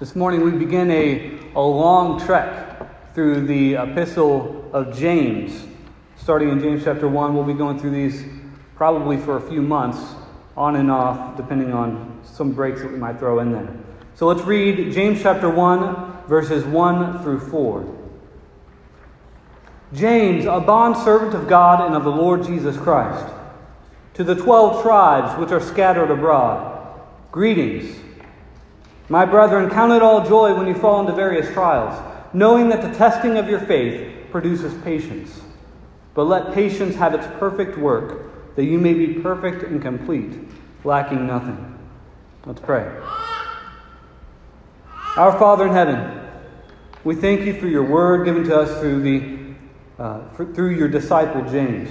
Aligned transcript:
This 0.00 0.14
morning 0.14 0.42
we 0.42 0.52
begin 0.52 0.92
a, 0.92 1.40
a 1.56 1.60
long 1.60 2.24
trek 2.24 3.14
through 3.14 3.48
the 3.48 3.74
epistle 3.74 4.70
of 4.72 4.96
James. 4.96 5.66
Starting 6.16 6.50
in 6.50 6.60
James 6.60 6.84
chapter 6.84 7.08
1, 7.08 7.34
we'll 7.34 7.42
be 7.42 7.52
going 7.52 7.80
through 7.80 7.90
these 7.90 8.24
probably 8.76 9.16
for 9.16 9.38
a 9.38 9.40
few 9.40 9.60
months, 9.60 9.98
on 10.56 10.76
and 10.76 10.88
off, 10.88 11.36
depending 11.36 11.72
on 11.72 12.20
some 12.22 12.52
breaks 12.52 12.80
that 12.80 12.92
we 12.92 12.96
might 12.96 13.18
throw 13.18 13.40
in 13.40 13.50
there. 13.50 13.68
So 14.14 14.28
let's 14.28 14.42
read 14.42 14.92
James 14.92 15.20
chapter 15.20 15.50
1, 15.50 16.28
verses 16.28 16.64
1 16.64 17.20
through 17.24 17.40
4. 17.40 17.96
James, 19.94 20.44
a 20.44 20.60
bondservant 20.60 21.34
of 21.34 21.48
God 21.48 21.84
and 21.84 21.96
of 21.96 22.04
the 22.04 22.12
Lord 22.12 22.44
Jesus 22.44 22.76
Christ, 22.76 23.34
to 24.14 24.22
the 24.22 24.36
twelve 24.36 24.80
tribes 24.80 25.36
which 25.40 25.50
are 25.50 25.60
scattered 25.60 26.12
abroad, 26.12 27.00
greetings. 27.32 27.96
My 29.10 29.24
brethren, 29.24 29.70
count 29.70 29.92
it 29.92 30.02
all 30.02 30.26
joy 30.26 30.54
when 30.54 30.66
you 30.66 30.74
fall 30.74 31.00
into 31.00 31.12
various 31.12 31.50
trials, 31.54 31.98
knowing 32.34 32.68
that 32.68 32.82
the 32.82 32.92
testing 32.98 33.38
of 33.38 33.48
your 33.48 33.60
faith 33.60 34.30
produces 34.30 34.74
patience. 34.82 35.40
But 36.12 36.24
let 36.24 36.52
patience 36.52 36.94
have 36.96 37.14
its 37.14 37.26
perfect 37.38 37.78
work, 37.78 38.54
that 38.56 38.64
you 38.64 38.78
may 38.78 38.92
be 38.92 39.14
perfect 39.14 39.62
and 39.62 39.80
complete, 39.80 40.32
lacking 40.84 41.26
nothing. 41.26 41.78
Let's 42.44 42.60
pray. 42.60 42.92
Our 45.16 45.38
Father 45.38 45.66
in 45.66 45.72
heaven, 45.72 46.20
we 47.02 47.14
thank 47.14 47.46
you 47.46 47.58
for 47.58 47.66
your 47.66 47.84
word 47.84 48.26
given 48.26 48.44
to 48.44 48.60
us 48.60 48.78
through, 48.80 49.02
the, 49.02 49.54
uh, 49.98 50.28
for, 50.30 50.52
through 50.52 50.76
your 50.76 50.88
disciple 50.88 51.50
James. 51.50 51.88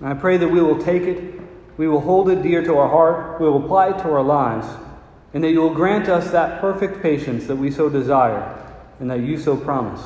And 0.00 0.08
I 0.08 0.14
pray 0.14 0.38
that 0.38 0.48
we 0.48 0.60
will 0.60 0.82
take 0.82 1.02
it, 1.02 1.40
we 1.76 1.86
will 1.86 2.00
hold 2.00 2.30
it 2.30 2.42
dear 2.42 2.64
to 2.64 2.76
our 2.78 2.88
heart, 2.88 3.40
we 3.40 3.48
will 3.48 3.64
apply 3.64 3.90
it 3.90 4.02
to 4.02 4.10
our 4.10 4.22
lives 4.22 4.66
and 5.34 5.42
that 5.42 5.50
you 5.50 5.60
will 5.60 5.74
grant 5.74 6.08
us 6.08 6.30
that 6.30 6.60
perfect 6.60 7.02
patience 7.02 7.46
that 7.46 7.56
we 7.56 7.70
so 7.70 7.88
desire 7.88 8.58
and 9.00 9.10
that 9.10 9.20
you 9.20 9.38
so 9.38 9.56
promise. 9.56 10.02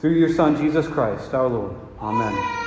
Through 0.00 0.14
your 0.14 0.32
Son, 0.32 0.56
Jesus 0.56 0.86
Christ, 0.86 1.32
our 1.34 1.48
Lord. 1.48 1.76
Amen. 2.00 2.60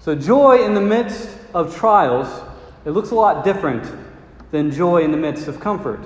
So, 0.00 0.14
joy 0.14 0.64
in 0.64 0.74
the 0.74 0.80
midst 0.80 1.28
of 1.54 1.76
trials, 1.76 2.42
it 2.84 2.90
looks 2.90 3.10
a 3.10 3.14
lot 3.14 3.44
different 3.44 3.84
than 4.50 4.70
joy 4.70 5.02
in 5.02 5.10
the 5.10 5.16
midst 5.16 5.48
of 5.48 5.60
comfort. 5.60 6.00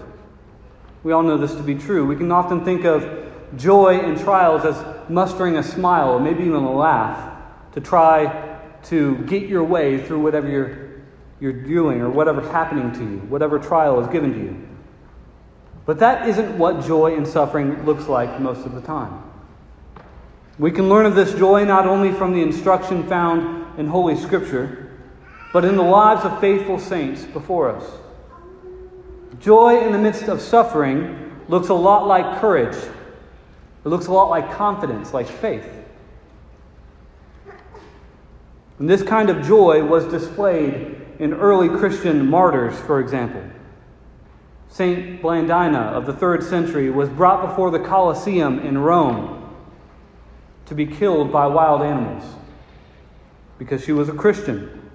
We 1.02 1.12
all 1.12 1.22
know 1.22 1.36
this 1.36 1.54
to 1.54 1.62
be 1.62 1.74
true. 1.74 2.06
We 2.06 2.16
can 2.16 2.30
often 2.30 2.64
think 2.64 2.84
of 2.84 3.30
joy 3.56 4.00
in 4.00 4.18
trials 4.18 4.64
as 4.64 5.10
mustering 5.10 5.56
a 5.56 5.62
smile 5.62 6.10
or 6.10 6.20
maybe 6.20 6.42
even 6.44 6.54
a 6.54 6.72
laugh 6.72 7.38
to 7.72 7.80
try 7.80 8.58
to 8.84 9.16
get 9.18 9.48
your 9.48 9.64
way 9.64 10.04
through 10.04 10.20
whatever 10.20 10.48
you're 10.48 10.81
you're 11.42 11.52
doing 11.52 12.00
or 12.00 12.08
whatever's 12.08 12.48
happening 12.52 12.92
to 12.92 13.00
you, 13.00 13.18
whatever 13.28 13.58
trial 13.58 13.98
is 14.00 14.06
given 14.12 14.32
to 14.32 14.38
you. 14.38 14.68
But 15.84 15.98
that 15.98 16.28
isn't 16.28 16.56
what 16.56 16.86
joy 16.86 17.16
in 17.16 17.26
suffering 17.26 17.84
looks 17.84 18.06
like 18.06 18.40
most 18.40 18.64
of 18.64 18.76
the 18.76 18.80
time. 18.80 19.24
We 20.56 20.70
can 20.70 20.88
learn 20.88 21.04
of 21.04 21.16
this 21.16 21.34
joy 21.34 21.64
not 21.64 21.84
only 21.84 22.12
from 22.12 22.32
the 22.32 22.40
instruction 22.40 23.08
found 23.08 23.76
in 23.76 23.88
Holy 23.88 24.14
Scripture, 24.14 24.96
but 25.52 25.64
in 25.64 25.74
the 25.74 25.82
lives 25.82 26.24
of 26.24 26.38
faithful 26.40 26.78
saints 26.78 27.24
before 27.24 27.70
us. 27.70 27.90
Joy 29.40 29.84
in 29.84 29.90
the 29.90 29.98
midst 29.98 30.28
of 30.28 30.40
suffering 30.40 31.42
looks 31.48 31.70
a 31.70 31.74
lot 31.74 32.06
like 32.06 32.40
courage. 32.40 32.76
It 32.76 33.88
looks 33.88 34.06
a 34.06 34.12
lot 34.12 34.30
like 34.30 34.52
confidence, 34.52 35.12
like 35.12 35.26
faith. 35.26 35.68
And 38.78 38.88
this 38.88 39.02
kind 39.02 39.28
of 39.28 39.44
joy 39.44 39.84
was 39.84 40.04
displayed 40.04 41.01
in 41.22 41.32
early 41.34 41.68
Christian 41.68 42.28
martyrs, 42.28 42.76
for 42.80 42.98
example. 42.98 43.44
Saint 44.68 45.22
Blandina 45.22 45.92
of 45.92 46.04
the 46.04 46.12
third 46.12 46.42
century 46.42 46.90
was 46.90 47.08
brought 47.08 47.48
before 47.48 47.70
the 47.70 47.78
Colosseum 47.78 48.58
in 48.58 48.76
Rome 48.76 49.56
to 50.66 50.74
be 50.74 50.84
killed 50.84 51.30
by 51.30 51.46
wild 51.46 51.80
animals 51.82 52.24
because 53.56 53.84
she 53.84 53.92
was 53.92 54.08
a 54.08 54.12
Christian. 54.12 54.90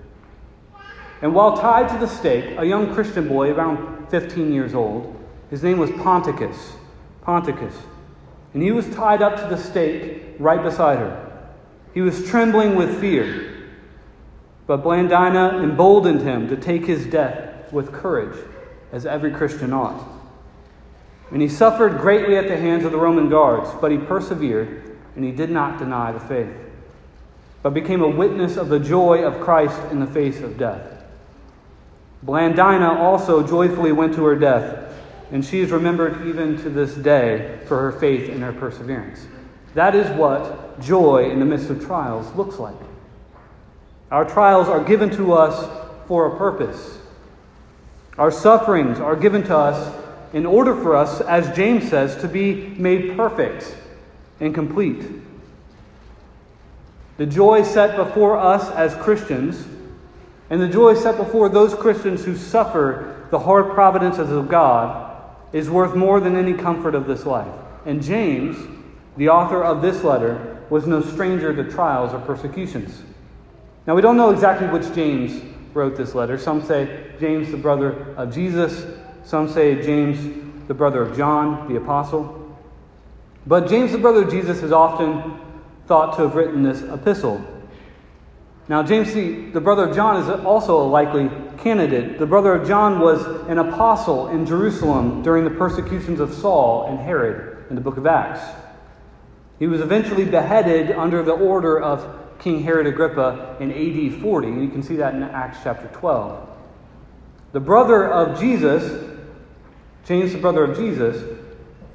And 1.22 1.34
while 1.34 1.56
tied 1.56 1.88
to 1.94 1.98
the 1.98 2.14
stake, 2.14 2.58
a 2.58 2.66
young 2.66 2.94
Christian 2.94 3.30
boy, 3.30 3.54
around 3.54 4.10
15 4.10 4.52
years 4.52 4.74
old, 4.74 5.16
his 5.50 5.64
name 5.64 5.78
was 5.78 5.92
Ponticus. 5.92 6.74
Ponticus. 7.22 7.74
And 8.54 8.62
he 8.62 8.74
was 8.74 8.94
tied 8.94 9.22
up 9.22 9.38
to 9.38 9.48
the 9.48 9.58
stake 9.58 10.36
right 10.40 10.62
beside 10.62 11.00
her. 11.00 11.54
He 11.94 12.02
was 12.02 12.28
trembling 12.30 12.76
with 12.76 13.00
fear. 13.00 13.47
But 14.68 14.84
Blandina 14.84 15.64
emboldened 15.64 16.22
him 16.22 16.50
to 16.50 16.58
take 16.58 16.86
his 16.86 17.06
death 17.06 17.72
with 17.72 17.94
courage, 17.94 18.38
as 18.92 19.06
every 19.06 19.32
Christian 19.32 19.74
ought. 19.74 20.06
And 21.32 21.42
he 21.42 21.48
suffered 21.48 22.00
greatly 22.00 22.36
at 22.36 22.48
the 22.48 22.58
hands 22.58 22.86
of 22.86 22.92
the 22.92 22.98
Roman 22.98 23.30
guards, 23.30 23.70
but 23.82 23.92
he 23.92 23.98
persevered, 23.98 24.98
and 25.16 25.24
he 25.24 25.32
did 25.32 25.50
not 25.50 25.80
deny 25.80 26.12
the 26.12 26.20
faith, 26.20 26.54
but 27.64 27.74
became 27.74 28.02
a 28.02 28.10
witness 28.10 28.58
of 28.58 28.70
the 28.70 28.80
joy 28.80 29.24
of 29.24 29.42
Christ 29.42 29.80
in 29.90 30.00
the 30.00 30.06
face 30.06 30.42
of 30.42 30.58
death. 30.58 31.04
Blandina 32.26 32.98
also 32.98 33.46
joyfully 33.46 33.92
went 33.92 34.14
to 34.16 34.26
her 34.26 34.36
death, 34.36 34.94
and 35.32 35.44
she 35.44 35.60
is 35.62 35.72
remembered 35.72 36.26
even 36.28 36.58
to 36.58 36.70
this 36.70 36.94
day 36.96 37.60
for 37.68 37.80
her 37.80 37.92
faith 37.92 38.30
and 38.30 38.42
her 38.44 38.54
perseverance. 38.54 39.28
That 39.76 39.96
is 39.96 40.10
what 40.18 40.80
joy 40.80 41.30
in 41.30 41.40
the 41.40 41.46
midst 41.46 41.70
of 41.70 41.86
trials 41.86 42.34
looks 42.36 42.58
like. 42.58 42.76
Our 44.12 44.25
trials 44.25 44.69
are 44.69 44.84
given 44.84 45.09
to 45.18 45.34
us 45.34 45.68
for 46.07 46.28
a 46.28 46.38
purpose. 46.38 46.97
Our 48.18 48.31
sufferings 48.31 49.00
are 49.00 49.16
given 49.16 49.44
to 49.44 49.57
us 49.57 49.94
in 50.34 50.45
order 50.45 50.75
for 50.75 50.95
us, 50.95 51.22
as 51.22 51.56
James 51.56 51.90
says, 51.90 52.16
to 52.22 52.28
be 52.28 52.68
made 52.78 53.16
perfect 53.16 53.75
and 54.40 54.53
complete. 54.53 55.03
The 57.18 57.25
joy 57.25 57.63
set 57.63 57.95
before 57.97 58.38
us 58.38 58.69
as 58.72 58.95
Christians, 58.95 59.68
and 60.50 60.62
the 60.62 60.68
joy 60.68 60.94
set 60.95 61.18
before 61.18 61.50
those 61.50 61.74
Christians 61.74 62.24
who 62.24 62.35
suffer 62.35 63.25
the 63.31 63.39
hard 63.39 63.74
providences 63.74 64.31
of 64.31 64.47
God, 64.47 65.03
is 65.53 65.69
worth 65.69 65.95
more 65.95 66.19
than 66.19 66.35
any 66.35 66.53
comfort 66.53 66.95
of 66.95 67.07
this 67.07 67.25
life. 67.25 67.53
And 67.85 68.01
James, 68.01 68.57
the 69.18 69.29
author 69.29 69.63
of 69.63 69.81
this 69.81 70.03
letter, 70.03 70.63
was 70.69 70.85
no 70.85 71.01
stranger 71.01 71.56
to 71.56 71.69
trials 71.72 72.13
or 72.13 72.19
persecutions. 72.19 73.01
Now, 73.88 73.96
we 73.96 74.02
don't 74.02 74.18
know 74.18 74.31
exactly 74.31 74.68
which 74.68 74.94
James 74.94 75.42
wrote 75.74 75.96
this 75.96 76.14
letter. 76.14 76.38
Some 76.38 76.62
say 76.62 77.14
James, 77.22 77.52
the 77.52 77.58
brother 77.58 78.14
of 78.16 78.34
Jesus. 78.34 78.86
Some 79.24 79.48
say 79.48 79.81
James, 79.81 80.68
the 80.68 80.74
brother 80.74 81.02
of 81.02 81.16
John, 81.16 81.70
the 81.70 81.78
apostle. 81.78 82.58
But 83.46 83.70
James, 83.70 83.94
the 83.94 83.98
brother 83.98 84.24
of 84.24 84.30
Jesus, 84.30 84.62
is 84.62 84.74
often 84.74 85.40
thought 85.86 86.18
to 86.18 86.24
have 86.24 86.36
written 86.36 86.64
this 86.64 86.81
epistle. 86.81 87.42
Now, 88.68 88.84
James, 88.84 89.14
the, 89.14 89.52
the 89.52 89.62
brother 89.62 89.88
of 89.88 89.96
John, 89.96 90.22
is 90.22 90.28
also 90.46 90.81
a 90.81 90.88
likely 90.88 91.31
candidate. 91.58 92.19
The 92.19 92.25
brother 92.25 92.54
of 92.56 92.68
John 92.68 93.00
was 93.00 93.25
an 93.48 93.58
apostle 93.58 94.28
in 94.28 94.46
Jerusalem 94.46 95.22
during 95.22 95.46
the 95.46 95.52
persecutions 95.52 96.19
of 96.19 96.34
Saul 96.34 96.88
and 96.90 97.00
Herod 97.00 97.69
in 97.69 97.75
the 97.75 97.81
book 97.81 97.96
of 97.96 98.06
Acts. 98.06 98.42
He 99.59 99.68
was 99.68 99.80
eventually 99.80 100.25
beheaded 100.25 100.92
under 100.92 101.24
the 101.24 101.31
order 101.31 101.80
of 101.80 102.27
King 102.40 102.64
Herod 102.64 102.88
Agrippa 102.88 103.58
in 103.59 103.72
AD 103.72 104.22
40. 104.22 104.48
And 104.48 104.64
you 104.64 104.70
can 104.70 104.84
see 104.84 104.96
that 104.98 105.16
in 105.16 105.24
Acts 105.24 105.59
chapter 105.64 105.88
12. 106.00 106.50
The 107.53 107.59
brother 107.59 108.12
of 108.12 108.40
Jesus, 108.40 109.16
James, 110.06 110.34
the 110.34 110.40
brother 110.40 110.64
of 110.64 110.78
Jesus, 110.78 111.40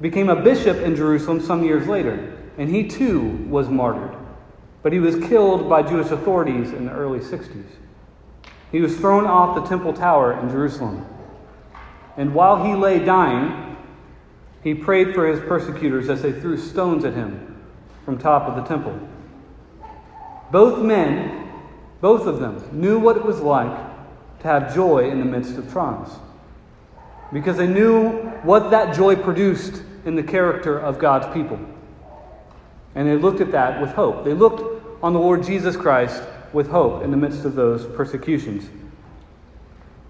became 0.01 0.29
a 0.29 0.35
bishop 0.35 0.77
in 0.77 0.95
Jerusalem 0.95 1.41
some 1.41 1.63
years 1.63 1.87
later. 1.87 2.37
And 2.57 2.69
he 2.69 2.87
too 2.87 3.21
was 3.49 3.69
martyred. 3.69 4.15
But 4.81 4.93
he 4.93 4.99
was 4.99 5.15
killed 5.27 5.69
by 5.69 5.81
Jewish 5.83 6.11
authorities 6.11 6.71
in 6.71 6.85
the 6.85 6.91
early 6.91 7.19
60s. 7.19 7.65
He 8.71 8.81
was 8.81 8.97
thrown 8.97 9.25
off 9.25 9.55
the 9.55 9.67
temple 9.69 9.93
tower 9.93 10.39
in 10.39 10.49
Jerusalem. 10.49 11.05
And 12.17 12.33
while 12.33 12.63
he 12.63 12.75
lay 12.75 12.99
dying, 12.99 13.77
he 14.63 14.73
prayed 14.73 15.13
for 15.13 15.27
his 15.27 15.39
persecutors 15.41 16.09
as 16.09 16.21
they 16.21 16.31
threw 16.31 16.57
stones 16.57 17.05
at 17.05 17.13
him 17.13 17.61
from 18.05 18.17
top 18.17 18.43
of 18.43 18.55
the 18.55 18.63
temple. 18.63 18.99
Both 20.53 20.83
men, 20.83 21.49
both 21.99 22.27
of 22.27 22.39
them, 22.39 22.63
knew 22.71 22.99
what 22.99 23.17
it 23.17 23.25
was 23.25 23.39
like 23.39 23.75
to 24.41 24.47
have 24.47 24.75
joy 24.75 25.09
in 25.09 25.17
the 25.17 25.25
midst 25.25 25.57
of 25.57 25.71
trials. 25.71 26.15
Because 27.33 27.57
they 27.57 27.65
knew 27.65 28.11
what 28.43 28.69
that 28.69 28.95
joy 28.95 29.15
produced 29.15 29.81
in 30.05 30.13
the 30.13 30.21
character 30.21 30.77
of 30.77 30.99
God's 30.99 31.25
people. 31.33 31.59
And 32.93 33.07
they 33.07 33.15
looked 33.15 33.41
at 33.41 33.51
that 33.53 33.81
with 33.81 33.93
hope. 33.93 34.23
They 34.23 34.35
looked 34.35 34.61
on 35.01 35.13
the 35.13 35.19
Lord 35.19 35.43
Jesus 35.43 35.75
Christ 35.75 36.21
with 36.53 36.69
hope 36.69 37.01
in 37.01 37.09
the 37.09 37.17
midst 37.17 37.45
of 37.45 37.55
those 37.55 37.87
persecutions. 37.87 38.69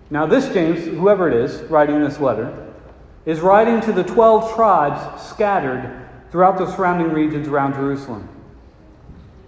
Now, 0.09 0.25
this 0.25 0.49
James, 0.49 0.83
whoever 0.83 1.29
it 1.29 1.37
is, 1.37 1.61
writing 1.69 2.03
this 2.03 2.19
letter, 2.19 2.73
is 3.25 3.39
writing 3.39 3.79
to 3.79 3.93
the 3.93 4.03
12 4.03 4.55
tribes 4.55 5.23
scattered 5.23 6.05
throughout 6.31 6.57
the 6.57 6.69
surrounding 6.69 7.13
regions 7.13 7.47
around 7.47 7.75
Jerusalem. 7.75 8.27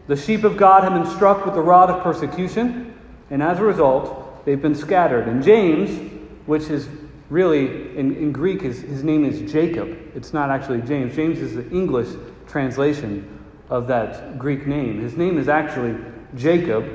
The 0.08 0.16
sheep 0.16 0.44
of 0.44 0.58
God 0.58 0.84
have 0.84 0.94
been 0.94 1.12
struck 1.16 1.46
with 1.46 1.56
the 1.56 1.62
rod 1.62 1.90
of 1.90 2.04
persecution, 2.04 2.94
and 3.30 3.42
as 3.42 3.60
a 3.60 3.64
result, 3.64 4.46
they've 4.46 4.62
been 4.62 4.76
scattered. 4.76 5.28
And 5.28 5.44
James, 5.44 6.12
which 6.46 6.70
is 6.70 6.88
really, 7.30 7.98
in, 7.98 8.16
in 8.16 8.32
Greek, 8.32 8.62
his, 8.62 8.82
his 8.82 9.04
name 9.04 9.26
is 9.26 9.52
Jacob. 9.52 9.98
It's 10.14 10.32
not 10.32 10.52
actually 10.52 10.82
James. 10.82 11.16
James 11.16 11.40
is 11.40 11.56
the 11.56 11.68
English 11.72 12.10
translation 12.48 13.28
of 13.70 13.88
that 13.88 14.38
Greek 14.38 14.68
name. 14.68 15.02
His 15.02 15.18
name 15.18 15.38
is 15.38 15.50
actually 15.50 15.96
Jacob. 16.36 16.86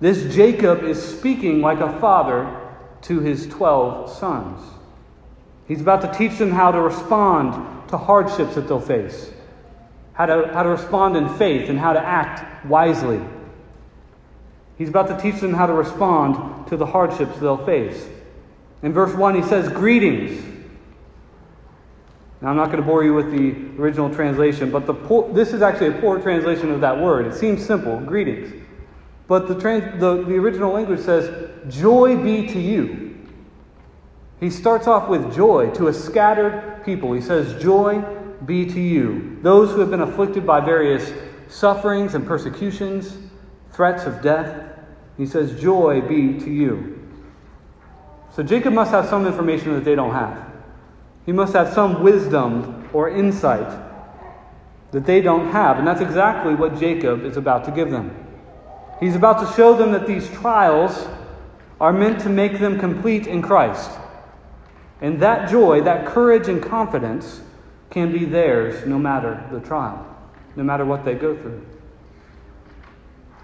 This 0.00 0.34
Jacob 0.34 0.82
is 0.82 1.02
speaking 1.02 1.60
like 1.60 1.80
a 1.80 1.98
father 2.00 2.60
to 3.02 3.20
his 3.20 3.46
12 3.48 4.10
sons. 4.10 4.60
He's 5.68 5.80
about 5.80 6.00
to 6.02 6.18
teach 6.18 6.38
them 6.38 6.50
how 6.50 6.70
to 6.72 6.80
respond 6.80 7.88
to 7.88 7.98
hardships 7.98 8.54
that 8.54 8.66
they'll 8.66 8.80
face, 8.80 9.30
how 10.14 10.26
to, 10.26 10.48
how 10.52 10.62
to 10.62 10.68
respond 10.68 11.16
in 11.16 11.28
faith, 11.36 11.68
and 11.68 11.78
how 11.78 11.92
to 11.92 12.00
act 12.00 12.64
wisely. 12.66 13.20
He's 14.78 14.88
about 14.88 15.08
to 15.08 15.20
teach 15.20 15.40
them 15.40 15.52
how 15.52 15.66
to 15.66 15.72
respond 15.72 16.66
to 16.68 16.76
the 16.76 16.86
hardships 16.86 17.38
they'll 17.38 17.64
face. 17.64 18.08
In 18.82 18.92
verse 18.92 19.14
1, 19.14 19.34
he 19.34 19.42
says, 19.42 19.68
Greetings. 19.68 20.42
Now, 22.40 22.50
I'm 22.50 22.56
not 22.56 22.66
going 22.66 22.78
to 22.78 22.86
bore 22.86 23.02
you 23.02 23.14
with 23.14 23.30
the 23.30 23.80
original 23.80 24.12
translation, 24.12 24.70
but 24.70 24.86
the 24.86 24.94
poor, 24.94 25.32
this 25.32 25.52
is 25.52 25.62
actually 25.62 25.96
a 25.96 26.00
poor 26.00 26.20
translation 26.20 26.70
of 26.70 26.80
that 26.82 27.00
word. 27.00 27.26
It 27.26 27.34
seems 27.34 27.64
simple 27.64 27.98
greetings. 28.00 28.52
But 29.26 29.48
the, 29.48 29.58
trans, 29.58 29.98
the, 30.00 30.22
the 30.24 30.34
original 30.34 30.72
language 30.72 31.00
says, 31.00 31.50
Joy 31.68 32.16
be 32.22 32.46
to 32.48 32.60
you. 32.60 33.16
He 34.40 34.50
starts 34.50 34.86
off 34.86 35.08
with 35.08 35.34
joy 35.34 35.70
to 35.70 35.88
a 35.88 35.94
scattered 35.94 36.82
people. 36.84 37.14
He 37.14 37.22
says, 37.22 37.62
Joy 37.62 38.04
be 38.46 38.66
to 38.66 38.80
you. 38.80 39.38
Those 39.42 39.70
who 39.70 39.80
have 39.80 39.90
been 39.90 40.00
afflicted 40.00 40.46
by 40.46 40.60
various 40.60 41.12
sufferings 41.48 42.14
and 42.14 42.26
persecutions, 42.26 43.16
threats 43.72 44.04
of 44.04 44.22
death. 44.22 44.78
He 45.16 45.26
says, 45.26 45.60
Joy 45.60 46.00
be 46.00 46.38
to 46.40 46.50
you. 46.50 47.00
So 48.34 48.42
Jacob 48.42 48.72
must 48.72 48.90
have 48.90 49.06
some 49.06 49.26
information 49.26 49.72
that 49.74 49.84
they 49.84 49.94
don't 49.94 50.12
have. 50.12 50.52
He 51.24 51.32
must 51.32 51.52
have 51.54 51.72
some 51.72 52.02
wisdom 52.02 52.88
or 52.92 53.08
insight 53.08 53.80
that 54.90 55.06
they 55.06 55.20
don't 55.20 55.50
have. 55.50 55.78
And 55.78 55.86
that's 55.86 56.00
exactly 56.00 56.54
what 56.54 56.78
Jacob 56.78 57.24
is 57.24 57.36
about 57.36 57.64
to 57.64 57.70
give 57.70 57.90
them. 57.90 58.14
He's 59.00 59.16
about 59.16 59.40
to 59.46 59.56
show 59.56 59.76
them 59.76 59.92
that 59.92 60.06
these 60.06 60.28
trials 60.30 61.08
are 61.80 61.92
meant 61.92 62.20
to 62.20 62.28
make 62.28 62.58
them 62.58 62.78
complete 62.78 63.26
in 63.26 63.42
Christ. 63.42 63.90
And 65.00 65.20
that 65.20 65.50
joy, 65.50 65.82
that 65.82 66.06
courage 66.06 66.48
and 66.48 66.62
confidence 66.62 67.40
can 67.90 68.12
be 68.12 68.24
theirs 68.24 68.86
no 68.86 68.98
matter 68.98 69.46
the 69.52 69.60
trial, 69.60 70.04
no 70.56 70.64
matter 70.64 70.84
what 70.84 71.04
they 71.04 71.14
go 71.14 71.36
through. 71.36 71.64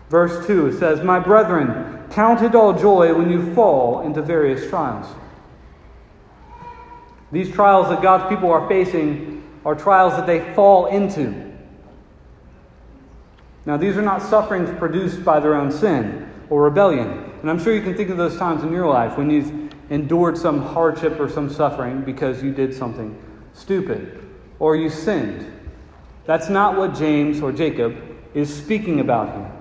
Verse 0.09 0.45
2 0.47 0.77
says, 0.79 1.03
My 1.05 1.21
brethren, 1.21 2.05
count 2.11 2.43
it 2.43 2.55
all 2.55 2.77
joy 2.77 3.15
when 3.15 3.31
you 3.31 3.55
fall 3.55 4.01
into 4.01 4.21
various 4.21 4.69
trials. 4.69 5.07
These 7.31 7.53
trials 7.53 7.89
that 7.91 8.03
God's 8.03 8.29
people 8.29 8.51
are 8.51 8.69
facing 8.69 9.45
are 9.65 9.77
trials 9.77 10.15
that 10.15 10.27
they 10.27 10.53
fall 10.55 10.87
into. 10.87 11.49
Now, 13.67 13.77
these 13.77 13.97
are 13.97 14.03
not 14.03 14.21
sufferings 14.21 14.77
produced 14.79 15.25
by 15.25 15.39
their 15.39 15.55
own 15.55 15.71
sin 15.71 16.29
or 16.49 16.65
rebellion. 16.65 17.31
And 17.41 17.49
I'm 17.49 17.63
sure 17.63 17.73
you 17.73 17.83
can 17.83 17.95
think 17.95 18.11
of 18.11 18.17
those 18.17 18.37
times 18.37 18.65
in 18.65 18.73
your 18.73 18.89
life 18.89 19.17
when 19.17 19.31
you've 19.31 19.73
endured 19.91 20.37
some 20.37 20.61
hardship 20.61 21.21
or 21.21 21.29
some 21.29 21.49
suffering 21.49 22.03
because 22.03 22.43
you 22.43 22.53
did 22.53 22.75
something 22.75 23.17
stupid 23.55 24.30
or 24.61 24.77
you 24.77 24.89
sinned. 24.89 25.53
That's 26.27 26.49
not 26.49 26.77
what 26.77 26.95
James 26.95 27.41
or 27.41 27.51
Jacob 27.51 27.97
is 28.35 28.55
speaking 28.55 29.01
about 29.01 29.35
here. 29.35 29.53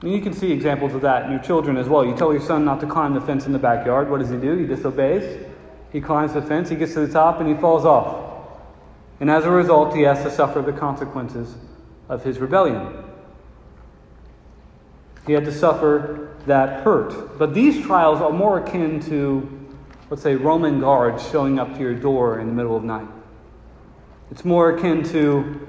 And 0.00 0.12
you 0.12 0.20
can 0.20 0.32
see 0.32 0.50
examples 0.50 0.94
of 0.94 1.02
that 1.02 1.26
in 1.26 1.30
your 1.30 1.40
children 1.42 1.76
as 1.76 1.88
well. 1.88 2.04
You 2.04 2.16
tell 2.16 2.32
your 2.32 2.42
son 2.42 2.64
not 2.64 2.80
to 2.80 2.86
climb 2.86 3.14
the 3.14 3.20
fence 3.20 3.46
in 3.46 3.52
the 3.52 3.58
backyard. 3.58 4.10
What 4.10 4.18
does 4.18 4.30
he 4.30 4.36
do? 4.36 4.56
He 4.56 4.66
disobeys. 4.66 5.46
He 5.92 6.00
climbs 6.00 6.32
the 6.32 6.40
fence, 6.40 6.70
he 6.70 6.76
gets 6.76 6.94
to 6.94 7.06
the 7.06 7.12
top, 7.12 7.38
and 7.38 7.48
he 7.48 7.54
falls 7.54 7.84
off. 7.84 8.30
And 9.20 9.30
as 9.30 9.44
a 9.44 9.50
result, 9.50 9.94
he 9.94 10.02
has 10.02 10.22
to 10.22 10.30
suffer 10.30 10.62
the 10.62 10.72
consequences 10.72 11.54
of 12.08 12.24
his 12.24 12.38
rebellion. 12.38 13.04
He 15.26 15.34
had 15.34 15.44
to 15.44 15.52
suffer 15.52 16.34
that 16.46 16.82
hurt. 16.82 17.38
But 17.38 17.52
these 17.52 17.84
trials 17.84 18.20
are 18.20 18.32
more 18.32 18.58
akin 18.58 19.00
to, 19.00 19.48
let's 20.08 20.22
say, 20.22 20.34
Roman 20.34 20.80
guards 20.80 21.28
showing 21.30 21.58
up 21.58 21.74
to 21.74 21.80
your 21.80 21.94
door 21.94 22.40
in 22.40 22.46
the 22.46 22.54
middle 22.54 22.74
of 22.74 22.82
night. 22.82 23.06
It's 24.32 24.46
more 24.46 24.70
akin 24.70 25.02
to 25.10 25.60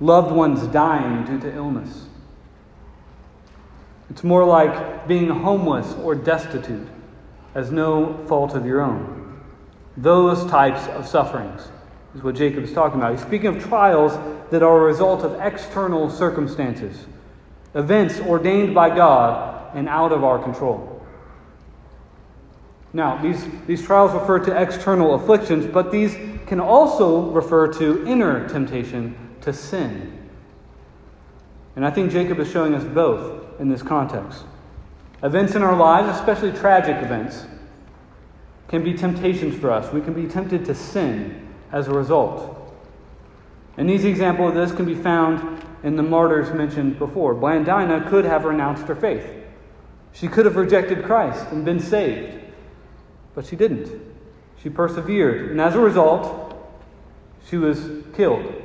loved 0.00 0.30
ones 0.30 0.62
dying 0.68 1.24
due 1.24 1.40
to 1.40 1.52
illness. 1.52 2.06
It's 4.10 4.22
more 4.22 4.44
like 4.44 5.08
being 5.08 5.28
homeless 5.28 5.92
or 5.94 6.14
destitute 6.14 6.86
as 7.56 7.72
no 7.72 8.24
fault 8.28 8.54
of 8.54 8.64
your 8.64 8.80
own. 8.80 9.40
Those 9.96 10.48
types 10.48 10.86
of 10.90 11.08
sufferings 11.08 11.66
is 12.14 12.22
what 12.22 12.36
Jacob 12.36 12.62
is 12.62 12.72
talking 12.72 13.00
about. 13.00 13.10
He's 13.10 13.26
speaking 13.26 13.48
of 13.48 13.64
trials 13.64 14.12
that 14.52 14.62
are 14.62 14.78
a 14.78 14.84
result 14.84 15.24
of 15.24 15.40
external 15.40 16.08
circumstances, 16.08 17.06
events 17.74 18.20
ordained 18.20 18.72
by 18.72 18.94
God 18.94 19.74
and 19.74 19.88
out 19.88 20.12
of 20.12 20.22
our 20.22 20.40
control. 20.40 20.91
Now, 22.92 23.20
these, 23.22 23.46
these 23.66 23.82
trials 23.82 24.12
refer 24.12 24.38
to 24.40 24.60
external 24.60 25.14
afflictions, 25.14 25.66
but 25.66 25.90
these 25.90 26.14
can 26.46 26.60
also 26.60 27.30
refer 27.30 27.72
to 27.74 28.06
inner 28.06 28.48
temptation 28.48 29.16
to 29.40 29.52
sin. 29.52 30.28
And 31.74 31.86
I 31.86 31.90
think 31.90 32.12
Jacob 32.12 32.38
is 32.38 32.50
showing 32.50 32.74
us 32.74 32.84
both 32.84 33.58
in 33.60 33.68
this 33.68 33.82
context. 33.82 34.44
Events 35.22 35.54
in 35.54 35.62
our 35.62 35.76
lives, 35.76 36.14
especially 36.18 36.52
tragic 36.52 36.96
events, 37.02 37.46
can 38.68 38.82
be 38.82 38.92
temptations 38.92 39.56
for 39.58 39.70
us. 39.70 39.92
We 39.92 40.00
can 40.00 40.12
be 40.12 40.26
tempted 40.26 40.64
to 40.66 40.74
sin 40.74 41.48
as 41.70 41.88
a 41.88 41.92
result. 41.92 42.58
An 43.76 43.88
easy 43.88 44.08
example 44.08 44.48
of 44.48 44.54
this 44.54 44.72
can 44.72 44.84
be 44.84 44.94
found 44.94 45.64
in 45.82 45.96
the 45.96 46.02
martyrs 46.02 46.52
mentioned 46.52 46.98
before. 46.98 47.34
Blandina 47.34 48.08
could 48.08 48.24
have 48.24 48.44
renounced 48.44 48.84
her 48.84 48.94
faith. 48.94 49.26
She 50.12 50.28
could 50.28 50.44
have 50.44 50.56
rejected 50.56 51.04
Christ 51.04 51.46
and 51.50 51.64
been 51.64 51.80
saved, 51.80 52.41
but 53.34 53.46
she 53.46 53.56
didn't. 53.56 53.90
She 54.62 54.70
persevered, 54.70 55.50
and 55.50 55.60
as 55.60 55.74
a 55.74 55.80
result, 55.80 56.56
she 57.48 57.56
was 57.56 57.90
killed. 58.14 58.62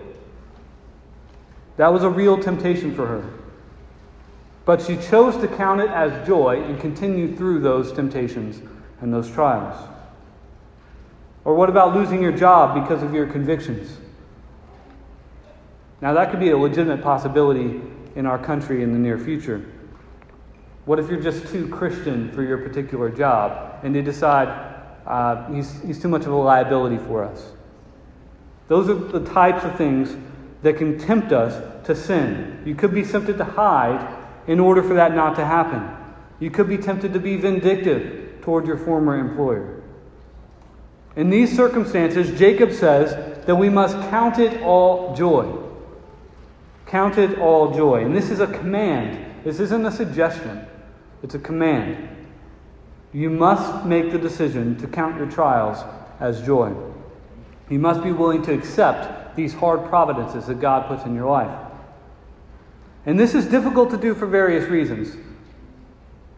That 1.78 1.94
was 1.94 2.04
a 2.04 2.10
real 2.10 2.38
temptation 2.38 2.94
for 2.94 3.08
her. 3.08 3.34
But 4.66 4.82
she 4.82 4.98
chose 4.98 5.38
to 5.38 5.48
count 5.48 5.82
it 5.82 5.90
as 5.90 6.28
joy 6.28 6.62
and 6.62 6.80
continue 6.80 7.36
through 7.36 7.62
those 7.62 7.92
temptations 7.94 8.62
and 9.02 9.14
those 9.14 9.32
trials. 9.32 9.78
Or 11.46 11.56
what 11.56 11.70
about 11.70 11.96
losing 11.96 12.22
your 12.22 12.34
job 12.34 12.82
because 12.82 13.02
of 13.02 13.14
your 13.14 13.28
convictions? 13.28 13.98
Now, 16.02 16.14
that 16.14 16.30
could 16.30 16.40
be 16.40 16.50
a 16.50 16.58
legitimate 16.58 17.02
possibility 17.02 17.82
in 18.16 18.26
our 18.26 18.38
country 18.38 18.84
in 18.84 18.92
the 18.92 19.00
near 19.00 19.18
future. 19.18 19.66
What 20.88 21.00
if 21.00 21.10
you're 21.10 21.22
just 21.22 21.50
too 21.50 21.68
Christian 21.68 22.32
for 22.32 22.44
your 22.44 22.60
particular 22.60 23.10
job 23.10 23.82
and 23.84 23.94
they 23.94 24.02
decide 24.02 24.48
uh, 25.06 25.52
he's, 25.52 25.82
he's 25.82 26.02
too 26.02 26.08
much 26.08 26.22
of 26.22 26.32
a 26.32 26.36
liability 26.36 26.98
for 26.98 27.26
us? 27.26 27.52
Those 28.70 28.88
are 28.90 28.94
the 28.94 29.26
types 29.26 29.66
of 29.66 29.78
things 29.78 30.16
that 30.64 30.78
can 30.78 30.98
tempt 30.98 31.34
us 31.34 31.62
to 31.88 31.94
sin. 31.94 32.64
You 32.66 32.74
could 32.74 32.94
be 32.94 33.04
tempted 33.04 33.38
to 33.38 33.44
hide 33.44 34.16
in 34.48 34.62
order 34.62 34.82
for 34.82 34.94
that 34.94 35.14
not 35.14 35.36
to 35.36 35.46
happen. 35.46 35.94
You 36.40 36.52
could 36.52 36.70
be 36.70 36.78
tempted 36.78 37.12
to 37.12 37.20
be 37.20 37.36
vindictive 37.36 38.40
toward 38.42 38.66
your 38.66 38.78
former 38.78 39.20
employer. 39.20 39.84
In 41.18 41.30
these 41.30 41.54
circumstances, 41.54 42.40
Jacob 42.40 42.72
says 42.72 43.46
that 43.46 43.56
we 43.56 43.68
must 43.68 43.98
count 44.10 44.40
it 44.40 44.62
all 44.62 45.14
joy. 45.18 45.54
Count 46.86 47.18
it 47.18 47.40
all 47.40 47.74
joy. 47.74 48.06
And 48.06 48.16
this 48.16 48.30
is 48.30 48.40
a 48.40 48.48
command. 48.48 49.44
This 49.44 49.60
isn't 49.60 49.86
a 49.86 49.92
suggestion, 49.92 50.66
it's 51.24 51.36
a 51.36 51.40
command. 51.40 52.10
You 53.14 53.30
must 53.30 53.86
make 53.86 54.12
the 54.12 54.18
decision 54.18 54.78
to 54.78 54.88
count 54.88 55.18
your 55.18 55.30
trials 55.30 55.84
as 56.20 56.42
joy. 56.42 56.74
You 57.70 57.80
must 57.80 58.04
be 58.04 58.12
willing 58.12 58.42
to 58.44 58.54
accept 58.54 59.36
these 59.36 59.54
hard 59.54 59.88
providences 59.90 60.48
that 60.48 60.60
God 60.60 60.88
puts 60.88 61.06
in 61.06 61.16
your 61.16 61.30
life. 61.30 61.56
And 63.06 63.20
this 63.20 63.34
is 63.34 63.46
difficult 63.46 63.90
to 63.92 63.98
do 63.98 64.14
for 64.14 64.26
various 64.26 64.70
reasons. 64.70 65.16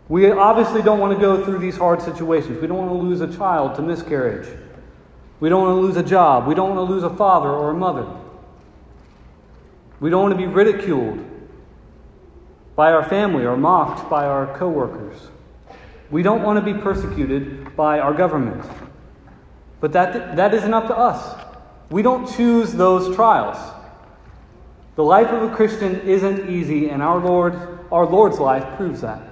We 0.07 0.29
obviously 0.31 0.81
don't 0.81 0.99
want 0.99 1.17
to 1.17 1.21
go 1.21 1.43
through 1.43 1.59
these 1.59 1.77
hard 1.77 2.01
situations. 2.01 2.59
We 2.61 2.67
don't 2.67 2.77
want 2.77 2.89
to 2.89 2.97
lose 2.97 3.21
a 3.21 3.37
child 3.37 3.75
to 3.75 3.81
miscarriage. 3.81 4.47
We 5.39 5.49
don't 5.49 5.61
want 5.61 5.77
to 5.77 5.81
lose 5.81 5.97
a 5.97 6.03
job. 6.03 6.47
We 6.47 6.55
don't 6.55 6.75
want 6.75 6.87
to 6.87 6.93
lose 6.93 7.03
a 7.03 7.15
father 7.15 7.49
or 7.49 7.71
a 7.71 7.73
mother. 7.73 8.07
We 9.99 10.09
don't 10.09 10.21
want 10.21 10.33
to 10.33 10.37
be 10.37 10.47
ridiculed 10.47 11.25
by 12.79 12.93
our 12.93 13.03
family 13.03 13.45
or 13.45 13.57
mocked 13.57 14.09
by 14.09 14.23
our 14.25 14.57
coworkers. 14.57 15.27
We 16.11 16.23
don't 16.23 16.43
want 16.43 16.65
to 16.65 16.73
be 16.73 16.79
persecuted 16.79 17.75
by 17.75 17.99
our 17.99 18.13
government. 18.13 18.65
But 19.81 19.91
that, 19.91 20.37
that 20.37 20.53
isn't 20.53 20.73
up 20.73 20.87
to 20.87 20.97
us. 20.97 21.45
We 21.89 22.03
don't 22.03 22.25
choose 22.37 22.71
those 22.71 23.13
trials. 23.17 23.57
The 24.95 25.03
life 25.03 25.27
of 25.27 25.51
a 25.51 25.53
Christian 25.53 25.99
isn't 26.07 26.49
easy, 26.49 26.89
and 26.89 27.03
our 27.03 27.19
Lord, 27.19 27.79
our 27.91 28.05
Lord's 28.05 28.39
life 28.39 28.77
proves 28.77 29.01
that. 29.01 29.23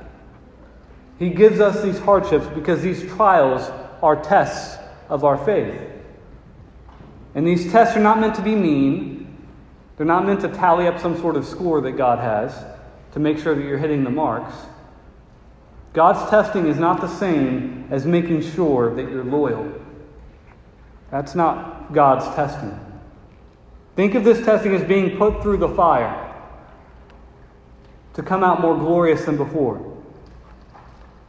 He 1.18 1.30
gives 1.30 1.62
us 1.62 1.82
these 1.82 2.00
hardships 2.00 2.48
because 2.48 2.82
these 2.82 3.10
trials 3.16 3.72
are 4.04 4.22
tests 4.22 4.78
of 5.08 5.24
our 5.24 5.38
faith. 5.38 5.80
And 7.34 7.48
these 7.48 7.72
tests 7.72 7.96
are 7.96 8.04
not 8.04 8.20
meant 8.20 8.36
to 8.36 8.42
be 8.42 8.56
mean, 8.56 9.38
they're 9.96 10.06
not 10.06 10.26
meant 10.26 10.42
to 10.42 10.50
tally 10.50 10.86
up 10.86 11.00
some 11.00 11.18
sort 11.18 11.38
of 11.38 11.46
score 11.46 11.80
that 11.80 11.94
God 11.94 12.20
has 12.20 12.77
to 13.18 13.24
make 13.24 13.40
sure 13.40 13.56
that 13.56 13.64
you're 13.64 13.80
hitting 13.80 14.04
the 14.04 14.12
marks. 14.12 14.54
God's 15.94 16.30
testing 16.30 16.68
is 16.68 16.78
not 16.78 17.02
the 17.02 17.08
same 17.08 17.88
as 17.90 18.06
making 18.06 18.44
sure 18.44 18.94
that 18.94 19.10
you're 19.10 19.24
loyal. 19.24 19.74
That's 21.10 21.34
not 21.34 21.92
God's 21.94 22.26
testing. 22.36 22.80
Think 23.96 24.14
of 24.14 24.24
this 24.24 24.46
testing 24.46 24.76
as 24.76 24.84
being 24.84 25.18
put 25.18 25.42
through 25.42 25.58
the 25.58 25.70
fire 25.70 26.32
to 28.14 28.22
come 28.22 28.44
out 28.44 28.62
more 28.62 28.78
glorious 28.78 29.26
than 29.26 29.36
before. 29.36 30.00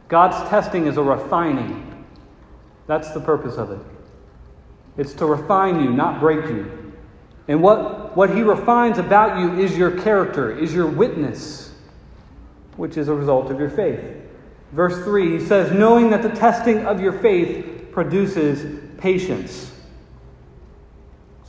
God's 0.09 0.47
testing 0.47 0.85
is 0.85 0.97
a 0.97 1.01
refining. 1.01 2.05
That's 2.85 3.09
the 3.13 3.19
purpose 3.19 3.55
of 3.55 3.71
it. 3.71 3.79
It's 4.95 5.13
to 5.13 5.25
refine 5.25 5.83
you, 5.83 5.91
not 5.91 6.19
break 6.19 6.45
you. 6.49 6.93
And 7.47 7.63
what, 7.63 8.15
what 8.15 8.29
He 8.29 8.43
refines 8.43 8.99
about 8.99 9.39
you 9.39 9.57
is 9.57 9.75
your 9.75 9.99
character, 9.99 10.55
is 10.55 10.71
your 10.71 10.85
witness, 10.85 11.68
which 12.77 12.97
is 12.97 13.07
a 13.07 13.13
result 13.13 13.51
of 13.51 13.59
your 13.59 13.69
faith. 13.69 13.99
Verse 14.71 15.03
3, 15.03 15.39
he 15.39 15.45
says, 15.45 15.71
Knowing 15.71 16.09
that 16.11 16.21
the 16.21 16.29
testing 16.29 16.85
of 16.85 17.01
your 17.01 17.13
faith 17.13 17.91
produces 17.91 18.79
patience. 18.97 19.71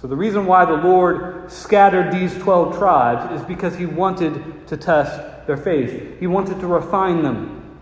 So, 0.01 0.07
the 0.07 0.17
reason 0.17 0.47
why 0.47 0.65
the 0.65 0.73
Lord 0.73 1.53
scattered 1.53 2.11
these 2.11 2.35
12 2.39 2.79
tribes 2.79 3.39
is 3.39 3.47
because 3.47 3.77
He 3.77 3.85
wanted 3.85 4.67
to 4.69 4.77
test 4.77 5.47
their 5.47 5.59
faith, 5.59 6.19
He 6.19 6.27
wanted 6.27 6.59
to 6.61 6.67
refine 6.67 7.23
them. 7.23 7.79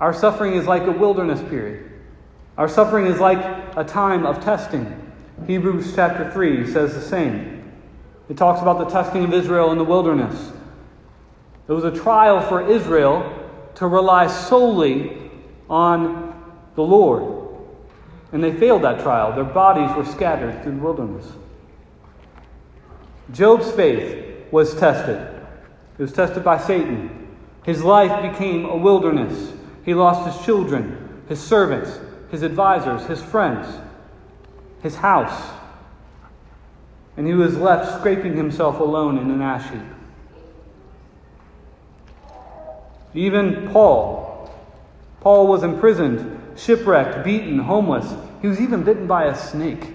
Our 0.00 0.12
suffering 0.12 0.54
is 0.54 0.66
like 0.66 0.82
a 0.82 0.92
wilderness 0.92 1.40
period. 1.48 1.90
Our 2.58 2.68
suffering 2.68 3.06
is 3.06 3.20
like 3.20 3.38
a 3.76 3.84
time 3.84 4.26
of 4.26 4.42
testing. 4.44 5.10
Hebrews 5.46 5.94
chapter 5.94 6.30
3 6.30 6.70
says 6.70 6.94
the 6.94 7.00
same. 7.00 7.72
It 8.28 8.36
talks 8.36 8.60
about 8.60 8.78
the 8.78 8.84
testing 8.84 9.24
of 9.24 9.32
Israel 9.32 9.72
in 9.72 9.78
the 9.78 9.84
wilderness. 9.84 10.52
It 11.70 11.72
was 11.72 11.84
a 11.84 11.92
trial 11.92 12.40
for 12.40 12.68
Israel 12.68 13.48
to 13.76 13.86
rely 13.86 14.26
solely 14.26 15.30
on 15.68 16.34
the 16.74 16.82
Lord. 16.82 17.46
And 18.32 18.42
they 18.42 18.52
failed 18.52 18.82
that 18.82 19.02
trial. 19.02 19.32
Their 19.32 19.44
bodies 19.44 19.96
were 19.96 20.04
scattered 20.04 20.64
through 20.64 20.72
the 20.72 20.82
wilderness. 20.82 21.30
Job's 23.30 23.70
faith 23.70 24.50
was 24.50 24.74
tested. 24.74 25.16
It 25.96 26.02
was 26.02 26.12
tested 26.12 26.42
by 26.42 26.58
Satan. 26.58 27.28
His 27.64 27.84
life 27.84 28.32
became 28.32 28.64
a 28.64 28.76
wilderness. 28.76 29.52
He 29.84 29.94
lost 29.94 30.26
his 30.26 30.44
children, 30.44 31.22
his 31.28 31.40
servants, 31.40 32.00
his 32.32 32.42
advisors, 32.42 33.06
his 33.06 33.22
friends, 33.22 33.68
his 34.82 34.96
house. 34.96 35.52
And 37.16 37.28
he 37.28 37.34
was 37.34 37.56
left 37.56 38.00
scraping 38.00 38.36
himself 38.36 38.80
alone 38.80 39.18
in 39.18 39.30
an 39.30 39.40
ash 39.40 39.70
heap. 39.70 39.99
Even 43.14 43.70
Paul. 43.72 44.50
Paul 45.20 45.46
was 45.46 45.62
imprisoned, 45.62 46.58
shipwrecked, 46.58 47.24
beaten, 47.24 47.58
homeless. 47.58 48.12
He 48.40 48.48
was 48.48 48.60
even 48.60 48.82
bitten 48.82 49.06
by 49.06 49.24
a 49.24 49.34
snake. 49.34 49.94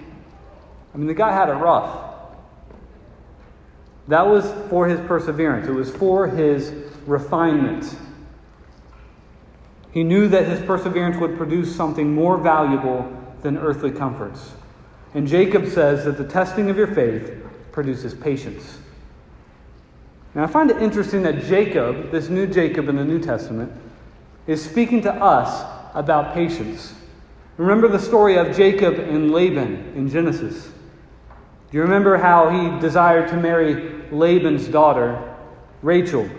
I 0.94 0.98
mean, 0.98 1.08
the 1.08 1.14
guy 1.14 1.32
had 1.32 1.50
it 1.50 1.54
rough. 1.54 2.06
That 4.08 4.28
was 4.28 4.46
for 4.70 4.88
his 4.88 5.00
perseverance, 5.08 5.68
it 5.68 5.72
was 5.72 5.90
for 5.90 6.28
his 6.28 6.72
refinement. 7.08 7.96
He 9.92 10.04
knew 10.04 10.28
that 10.28 10.46
his 10.46 10.60
perseverance 10.62 11.18
would 11.18 11.38
produce 11.38 11.76
something 11.76 12.14
more 12.14 12.38
valuable 12.38 13.12
than 13.42 13.58
earthly 13.58 13.92
comforts. 13.92 14.52
And 15.14 15.26
Jacob 15.26 15.68
says 15.68 16.04
that 16.06 16.18
the 16.18 16.28
testing 16.28 16.70
of 16.70 16.78
your 16.78 16.94
faith 16.94 17.42
produces 17.72 18.14
patience. 18.14 18.80
Now, 20.36 20.44
I 20.44 20.48
find 20.48 20.70
it 20.70 20.82
interesting 20.82 21.24
that 21.24 21.46
Jacob, 21.46 22.12
this 22.12 22.28
new 22.28 22.46
Jacob 22.46 22.90
in 22.90 22.98
the 22.98 23.06
New 23.06 23.20
Testament, 23.20 23.72
is 24.48 24.64
speaking 24.64 25.02
to 25.04 25.14
us 25.14 25.66
about 25.96 26.34
patience. 26.34 26.94
Remember 27.56 27.88
the 27.88 28.00
story 28.00 28.38
of 28.38 28.54
Jacob 28.56 29.00
and 29.00 29.32
Laban 29.32 29.94
in 29.96 30.10
Genesis. 30.10 30.66
Do 31.72 31.78
you 31.78 31.82
remember 31.82 32.18
how 32.18 32.50
he 32.50 32.80
desired 32.82 33.30
to 33.30 33.38
marry 33.38 34.04
Laban's 34.12 34.68
daughter, 34.68 35.36
Rachel? 35.82 36.30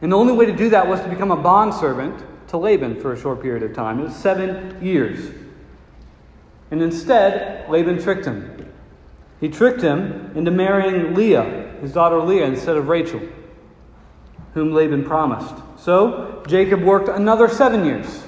And 0.00 0.10
the 0.10 0.16
only 0.16 0.32
way 0.32 0.46
to 0.46 0.56
do 0.56 0.68
that 0.70 0.88
was 0.88 1.00
to 1.02 1.08
become 1.08 1.30
a 1.30 1.36
bondservant 1.36 2.24
to 2.48 2.56
Laban 2.56 3.00
for 3.00 3.12
a 3.12 3.18
short 3.18 3.40
period 3.40 3.62
of 3.62 3.74
time. 3.76 4.00
It 4.00 4.04
was 4.04 4.16
seven 4.16 4.84
years. 4.84 5.32
And 6.72 6.82
instead, 6.82 7.70
Laban 7.70 8.02
tricked 8.02 8.24
him. 8.24 8.72
He 9.40 9.48
tricked 9.48 9.82
him 9.82 10.32
into 10.34 10.50
marrying 10.50 11.14
Leah, 11.14 11.61
his 11.82 11.92
daughter 11.92 12.18
Leah, 12.22 12.46
instead 12.46 12.78
of 12.78 12.88
Rachel, 12.88 13.20
whom 14.54 14.72
Laban 14.72 15.04
promised. 15.04 15.54
So 15.76 16.42
Jacob 16.46 16.80
worked 16.80 17.10
another 17.10 17.48
seven 17.48 17.84
years 17.84 18.24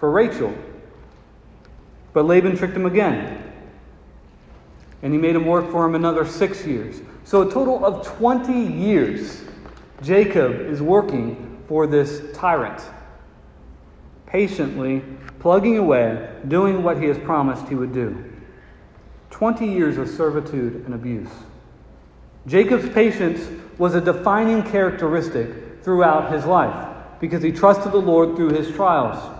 for 0.00 0.10
Rachel. 0.10 0.52
But 2.12 2.24
Laban 2.24 2.56
tricked 2.56 2.74
him 2.74 2.86
again. 2.86 3.52
And 5.02 5.12
he 5.12 5.18
made 5.18 5.36
him 5.36 5.46
work 5.46 5.70
for 5.70 5.84
him 5.84 5.94
another 5.94 6.26
six 6.26 6.66
years. 6.66 7.00
So, 7.24 7.42
a 7.42 7.50
total 7.50 7.84
of 7.84 8.04
20 8.06 8.52
years, 8.52 9.42
Jacob 10.02 10.52
is 10.52 10.82
working 10.82 11.62
for 11.68 11.86
this 11.86 12.22
tyrant, 12.34 12.82
patiently 14.26 15.04
plugging 15.38 15.78
away, 15.78 16.28
doing 16.48 16.82
what 16.82 17.00
he 17.00 17.06
has 17.06 17.18
promised 17.18 17.68
he 17.68 17.74
would 17.74 17.94
do. 17.94 18.24
20 19.30 19.66
years 19.66 19.96
of 19.96 20.08
servitude 20.08 20.84
and 20.84 20.94
abuse. 20.94 21.28
Jacob's 22.46 22.88
patience 22.90 23.40
was 23.78 23.94
a 23.94 24.00
defining 24.00 24.62
characteristic 24.62 25.82
throughout 25.82 26.32
his 26.32 26.44
life 26.44 26.88
because 27.20 27.42
he 27.42 27.52
trusted 27.52 27.92
the 27.92 27.98
Lord 27.98 28.36
through 28.36 28.50
his 28.50 28.70
trials 28.74 29.36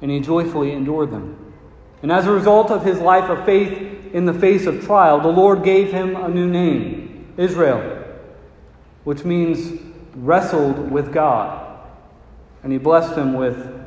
and 0.00 0.10
he 0.10 0.20
joyfully 0.20 0.72
endured 0.72 1.10
them. 1.10 1.54
And 2.02 2.12
as 2.12 2.26
a 2.26 2.32
result 2.32 2.70
of 2.70 2.84
his 2.84 3.00
life 3.00 3.28
of 3.28 3.44
faith 3.44 4.14
in 4.14 4.24
the 4.24 4.34
face 4.34 4.66
of 4.66 4.84
trial, 4.84 5.20
the 5.20 5.28
Lord 5.28 5.64
gave 5.64 5.92
him 5.92 6.16
a 6.16 6.28
new 6.28 6.48
name, 6.48 7.34
Israel, 7.36 8.04
which 9.04 9.24
means 9.24 9.80
wrestled 10.14 10.90
with 10.90 11.12
God. 11.12 11.80
And 12.62 12.72
he 12.72 12.78
blessed 12.78 13.16
him 13.16 13.34
with 13.34 13.86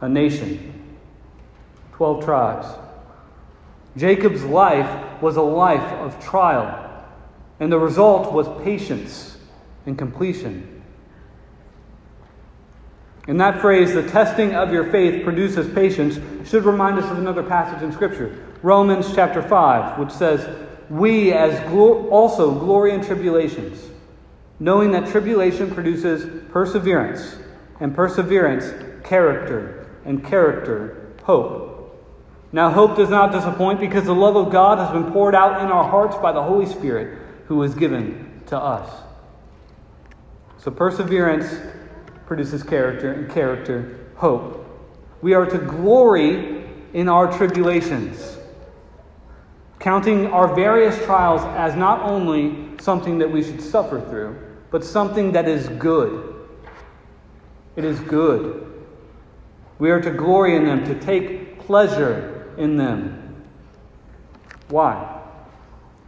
a 0.00 0.08
nation, 0.08 0.96
12 1.92 2.24
tribes. 2.24 2.66
Jacob's 3.96 4.44
life 4.44 5.22
was 5.22 5.36
a 5.36 5.42
life 5.42 5.92
of 5.94 6.22
trial, 6.22 6.87
and 7.60 7.72
the 7.72 7.78
result 7.78 8.32
was 8.32 8.46
patience 8.62 9.36
and 9.86 9.98
completion. 9.98 10.82
And 13.26 13.40
that 13.40 13.60
phrase, 13.60 13.92
the 13.92 14.08
testing 14.08 14.54
of 14.54 14.72
your 14.72 14.90
faith 14.90 15.22
produces 15.22 15.72
patience, 15.74 16.18
should 16.48 16.64
remind 16.64 16.98
us 16.98 17.10
of 17.10 17.18
another 17.18 17.42
passage 17.42 17.82
in 17.82 17.92
Scripture, 17.92 18.46
Romans 18.62 19.14
chapter 19.14 19.42
5, 19.42 19.98
which 19.98 20.10
says, 20.10 20.48
We 20.88 21.32
as 21.32 21.60
also 21.70 22.58
glory 22.58 22.92
in 22.92 23.04
tribulations, 23.04 23.90
knowing 24.58 24.92
that 24.92 25.10
tribulation 25.10 25.70
produces 25.70 26.42
perseverance, 26.50 27.36
and 27.80 27.94
perseverance, 27.94 28.72
character, 29.04 29.90
and 30.06 30.24
character, 30.24 31.12
hope. 31.24 31.74
Now, 32.50 32.70
hope 32.70 32.96
does 32.96 33.10
not 33.10 33.30
disappoint 33.30 33.78
because 33.78 34.04
the 34.04 34.14
love 34.14 34.36
of 34.36 34.50
God 34.50 34.78
has 34.78 34.90
been 34.90 35.12
poured 35.12 35.34
out 35.34 35.60
in 35.60 35.68
our 35.68 35.84
hearts 35.84 36.16
by 36.16 36.32
the 36.32 36.42
Holy 36.42 36.64
Spirit 36.64 37.27
who 37.48 37.56
was 37.56 37.74
given 37.74 38.42
to 38.46 38.56
us. 38.56 39.02
So, 40.58 40.70
perseverance 40.70 41.60
produces 42.26 42.62
character, 42.62 43.10
and 43.10 43.30
character, 43.30 44.06
hope. 44.16 44.66
We 45.22 45.32
are 45.32 45.46
to 45.46 45.56
glory 45.56 46.68
in 46.92 47.08
our 47.08 47.32
tribulations, 47.32 48.36
counting 49.78 50.26
our 50.26 50.54
various 50.54 51.02
trials 51.06 51.40
as 51.56 51.74
not 51.74 52.02
only 52.02 52.78
something 52.80 53.18
that 53.18 53.30
we 53.30 53.42
should 53.42 53.62
suffer 53.62 53.98
through, 53.98 54.38
but 54.70 54.84
something 54.84 55.32
that 55.32 55.48
is 55.48 55.68
good. 55.68 56.34
It 57.76 57.84
is 57.84 57.98
good. 58.00 58.70
We 59.78 59.90
are 59.90 60.02
to 60.02 60.10
glory 60.10 60.54
in 60.54 60.66
them, 60.66 60.84
to 60.84 61.00
take 61.00 61.60
pleasure 61.60 62.52
in 62.58 62.76
them. 62.76 63.46
Why? 64.68 65.17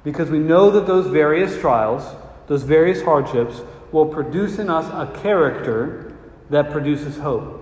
Because 0.03 0.31
we 0.31 0.39
know 0.39 0.71
that 0.71 0.87
those 0.87 1.07
various 1.07 1.59
trials, 1.61 2.05
those 2.47 2.63
various 2.63 3.03
hardships, 3.03 3.61
will 3.93 4.07
produce 4.07 4.59
in 4.59 4.71
us 4.71 4.87
a 4.87 5.21
character 5.21 6.17
that 6.49 6.71
produces 6.71 7.19
hope. 7.19 7.57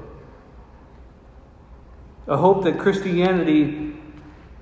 A 2.27 2.37
hope 2.37 2.65
that 2.65 2.79
Christianity, 2.79 3.97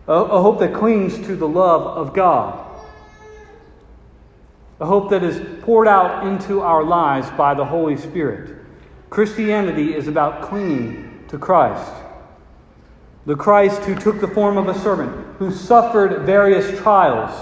a, 0.07 0.41
hope 0.41 0.61
that 0.61 0.73
clings 0.73 1.15
to 1.27 1.37
the 1.37 1.49
love 1.49 1.83
of 1.83 2.15
God. 2.15 2.63
A 4.79 4.87
hope 4.87 5.11
that 5.11 5.25
is 5.25 5.63
poured 5.63 5.89
out 5.89 6.27
into 6.27 6.61
our 6.61 6.85
lives 6.85 7.29
by 7.31 7.55
the 7.55 7.65
Holy 7.65 7.97
Spirit. 7.97 8.57
Christianity 9.11 9.95
is 9.95 10.07
about 10.07 10.43
clinging 10.43 11.25
to 11.29 11.39
Christ. 11.39 11.93
The 13.27 13.37
Christ 13.37 13.83
who 13.83 13.97
took 13.97 14.21
the 14.21 14.29
form 14.29 14.57
of 14.57 14.69
a 14.69 14.79
servant, 14.79 15.13
who 15.39 15.51
suffered 15.51 16.25
various 16.25 16.79
trials 16.79 17.33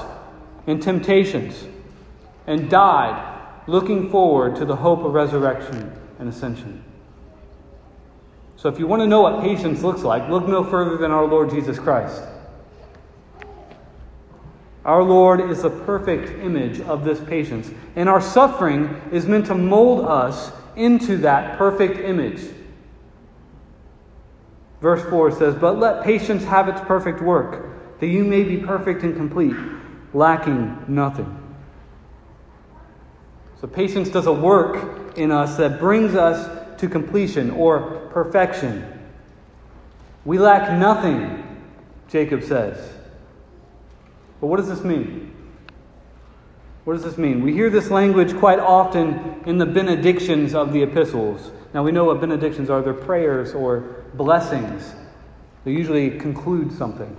and 0.66 0.82
temptations, 0.82 1.66
and 2.46 2.70
died, 2.70 3.40
looking 3.66 4.10
forward 4.10 4.56
to 4.56 4.64
the 4.64 4.76
hope 4.76 5.04
of 5.04 5.14
resurrection 5.14 5.92
and 6.18 6.28
ascension. 6.28 6.84
So, 8.56 8.68
if 8.68 8.78
you 8.78 8.86
want 8.86 9.00
to 9.00 9.06
know 9.06 9.20
what 9.20 9.42
patience 9.42 9.82
looks 9.82 10.02
like, 10.02 10.28
look 10.30 10.48
no 10.48 10.64
further 10.64 10.96
than 10.96 11.10
our 11.10 11.26
Lord 11.26 11.50
Jesus 11.50 11.78
Christ. 11.78 12.22
Our 14.84 15.02
Lord 15.02 15.50
is 15.50 15.62
the 15.62 15.70
perfect 15.70 16.42
image 16.42 16.80
of 16.80 17.04
this 17.04 17.20
patience, 17.20 17.70
and 17.96 18.08
our 18.08 18.20
suffering 18.20 19.00
is 19.12 19.26
meant 19.26 19.46
to 19.46 19.54
mold 19.54 20.04
us 20.06 20.52
into 20.76 21.16
that 21.18 21.56
perfect 21.56 21.98
image. 21.98 22.40
Verse 24.80 25.02
4 25.08 25.32
says, 25.32 25.54
But 25.54 25.78
let 25.78 26.04
patience 26.04 26.44
have 26.44 26.68
its 26.68 26.80
perfect 26.82 27.22
work, 27.22 28.00
that 28.00 28.08
you 28.08 28.24
may 28.24 28.42
be 28.42 28.58
perfect 28.58 29.02
and 29.02 29.16
complete, 29.16 29.56
lacking 30.14 30.84
nothing. 30.88 31.40
So, 33.60 33.66
patience 33.66 34.08
does 34.08 34.26
a 34.26 34.32
work 34.32 35.16
in 35.16 35.30
us 35.30 35.56
that 35.56 35.78
brings 35.78 36.14
us 36.14 36.80
to 36.80 36.88
completion 36.88 37.50
or 37.50 38.08
perfection. 38.10 38.90
We 40.24 40.38
lack 40.38 40.78
nothing, 40.78 41.62
Jacob 42.08 42.42
says. 42.42 42.92
But 44.40 44.46
what 44.46 44.56
does 44.58 44.68
this 44.68 44.82
mean? 44.82 45.34
What 46.84 46.94
does 46.94 47.02
this 47.02 47.16
mean? 47.16 47.42
We 47.42 47.52
hear 47.52 47.70
this 47.70 47.90
language 47.90 48.36
quite 48.36 48.58
often 48.58 49.42
in 49.46 49.56
the 49.56 49.66
benedictions 49.66 50.54
of 50.54 50.72
the 50.72 50.82
epistles. 50.82 51.50
Now, 51.72 51.82
we 51.82 51.92
know 51.92 52.04
what 52.04 52.20
benedictions 52.20 52.70
are 52.70 52.82
they're 52.82 52.92
prayers 52.92 53.54
or 53.54 54.04
blessings. 54.14 54.94
They 55.64 55.72
usually 55.72 56.10
conclude 56.18 56.70
something. 56.70 57.16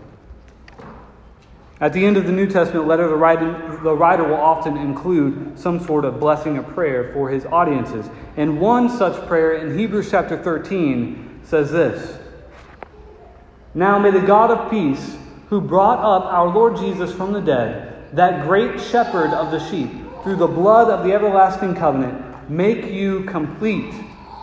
At 1.81 1.91
the 1.91 2.05
end 2.05 2.15
of 2.15 2.25
the 2.25 2.31
New 2.31 2.47
Testament 2.47 2.87
letter, 2.87 3.07
the 3.09 3.17
writer, 3.17 3.79
the 3.83 3.93
writer 3.93 4.23
will 4.23 4.35
often 4.35 4.77
include 4.77 5.59
some 5.59 5.85
sort 5.85 6.05
of 6.05 6.21
blessing 6.21 6.57
or 6.57 6.63
prayer 6.63 7.11
for 7.11 7.29
his 7.29 7.45
audiences. 7.45 8.09
And 8.37 8.61
one 8.61 8.89
such 8.89 9.27
prayer 9.27 9.53
in 9.57 9.77
Hebrews 9.77 10.09
chapter 10.09 10.41
13 10.41 11.41
says 11.43 11.71
this 11.71 12.17
Now 13.73 13.99
may 13.99 14.11
the 14.11 14.21
God 14.21 14.51
of 14.51 14.71
peace 14.71 15.17
who 15.49 15.59
brought 15.59 15.99
up 15.99 16.31
our 16.31 16.47
Lord 16.47 16.77
Jesus 16.77 17.13
from 17.13 17.33
the 17.33 17.41
dead, 17.41 18.15
that 18.15 18.45
great 18.45 18.79
shepherd 18.79 19.31
of 19.31 19.51
the 19.51 19.59
sheep, 19.69 19.91
through 20.23 20.37
the 20.37 20.47
blood 20.47 20.89
of 20.89 21.05
the 21.05 21.13
everlasting 21.13 21.75
covenant, 21.75 22.49
make 22.49 22.85
you 22.85 23.25
complete 23.25 23.93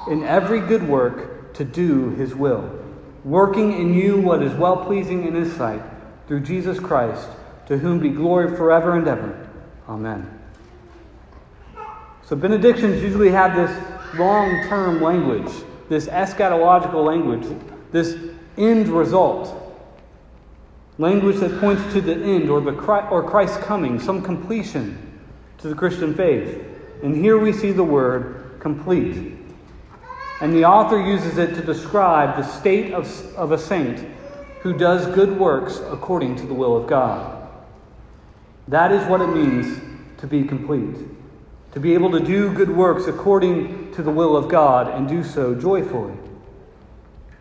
in 0.08 0.22
every 0.24 0.60
good 0.60 0.86
work 0.86 1.54
to 1.54 1.64
do 1.64 2.10
his 2.10 2.34
will, 2.34 2.78
working 3.24 3.72
in 3.72 3.94
you 3.94 4.20
what 4.20 4.42
is 4.42 4.52
well 4.54 4.84
pleasing 4.84 5.26
in 5.26 5.34
his 5.34 5.52
sight, 5.54 5.82
through 6.26 6.40
Jesus 6.40 6.78
Christ, 6.78 7.28
to 7.66 7.78
whom 7.78 7.98
be 7.98 8.10
glory 8.10 8.56
forever 8.56 8.96
and 8.96 9.06
ever. 9.06 9.48
Amen. 9.88 10.38
So, 12.24 12.36
benedictions 12.36 13.02
usually 13.02 13.30
have 13.30 13.54
this 13.56 14.18
long 14.18 14.66
term 14.68 15.02
language, 15.02 15.52
this 15.88 16.06
eschatological 16.06 17.04
language, 17.04 17.46
this 17.90 18.16
end 18.56 18.88
result. 18.88 19.58
Language 20.98 21.36
that 21.36 21.58
points 21.58 21.82
to 21.94 22.00
the 22.00 22.14
end 22.14 22.50
or, 22.50 22.60
the, 22.60 22.72
or 23.08 23.28
Christ's 23.28 23.56
coming, 23.58 23.98
some 23.98 24.22
completion 24.22 25.20
to 25.58 25.68
the 25.68 25.74
Christian 25.74 26.14
faith. 26.14 26.62
And 27.02 27.16
here 27.16 27.38
we 27.38 27.52
see 27.52 27.72
the 27.72 27.84
word 27.84 28.58
complete. 28.60 29.36
And 30.40 30.52
the 30.54 30.64
author 30.64 31.00
uses 31.00 31.38
it 31.38 31.54
to 31.54 31.62
describe 31.62 32.36
the 32.36 32.42
state 32.42 32.92
of, 32.92 33.06
of 33.36 33.52
a 33.52 33.58
saint 33.58 34.06
who 34.62 34.72
does 34.72 35.06
good 35.14 35.38
works 35.38 35.80
according 35.90 36.36
to 36.36 36.46
the 36.46 36.54
will 36.54 36.76
of 36.76 36.86
God. 36.86 37.48
That 38.68 38.92
is 38.92 39.04
what 39.08 39.20
it 39.20 39.26
means 39.26 39.80
to 40.18 40.26
be 40.26 40.44
complete. 40.44 40.96
To 41.72 41.80
be 41.80 41.94
able 41.94 42.12
to 42.12 42.20
do 42.20 42.52
good 42.52 42.70
works 42.70 43.06
according 43.06 43.92
to 43.94 44.02
the 44.02 44.10
will 44.10 44.36
of 44.36 44.48
God 44.48 44.88
and 44.88 45.08
do 45.08 45.24
so 45.24 45.54
joyfully. 45.54 46.14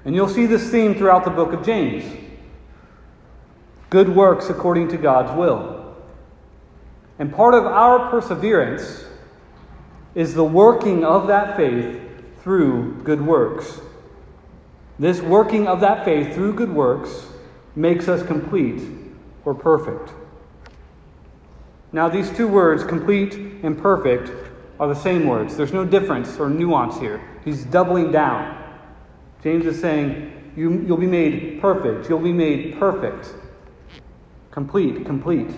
And 0.03 0.15
you'll 0.15 0.29
see 0.29 0.47
this 0.47 0.71
theme 0.71 0.95
throughout 0.95 1.23
the 1.23 1.31
book 1.31 1.53
of 1.53 1.65
James 1.65 2.19
good 3.91 4.15
works 4.15 4.49
according 4.49 4.87
to 4.87 4.97
God's 4.97 5.37
will. 5.37 5.95
And 7.19 7.31
part 7.31 7.53
of 7.53 7.65
our 7.65 8.09
perseverance 8.09 9.03
is 10.15 10.33
the 10.33 10.45
working 10.45 11.03
of 11.03 11.27
that 11.27 11.57
faith 11.57 11.99
through 12.41 13.03
good 13.03 13.21
works. 13.21 13.79
This 15.01 15.19
working 15.19 15.67
of 15.67 15.81
that 15.81 16.05
faith 16.05 16.35
through 16.35 16.53
good 16.53 16.71
works 16.71 17.25
makes 17.75 18.07
us 18.07 18.21
complete 18.21 18.87
or 19.45 19.55
perfect. 19.55 20.13
Now, 21.91 22.07
these 22.07 22.29
two 22.29 22.47
words, 22.47 22.83
complete 22.83 23.33
and 23.33 23.75
perfect, 23.75 24.31
are 24.79 24.87
the 24.87 24.93
same 24.93 25.25
words. 25.25 25.57
There's 25.57 25.73
no 25.73 25.85
difference 25.85 26.37
or 26.37 26.51
nuance 26.51 26.99
here. 26.99 27.19
He's 27.43 27.65
doubling 27.65 28.11
down. 28.11 28.55
James 29.41 29.65
is 29.65 29.81
saying, 29.81 30.51
you, 30.55 30.69
will 30.69 30.97
be 30.97 31.07
made 31.07 31.59
perfect. 31.59 32.07
You'll 32.07 32.19
be 32.19 32.31
made 32.31 32.77
perfect. 32.77 33.33
Complete, 34.51 35.03
complete. 35.03 35.49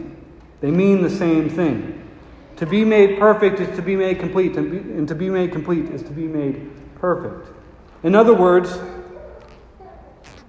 They 0.62 0.71
mean 0.71 1.01
the 1.01 1.10
same 1.10 1.49
thing. 1.49 2.10
To 2.56 2.65
be 2.65 2.86
made 2.86 3.19
perfect 3.19 3.60
is 3.60 3.75
to 3.75 3.82
be 3.82 3.97
made 3.97 4.19
complete, 4.19 4.56
and 4.56 5.06
to 5.06 5.15
be 5.15 5.29
made 5.29 5.51
complete 5.51 5.89
is 5.89 6.01
to 6.03 6.12
be 6.12 6.27
made 6.29 6.71
perfect. 6.95 7.49
In 8.03 8.15
other 8.15 8.34
words, 8.34 8.79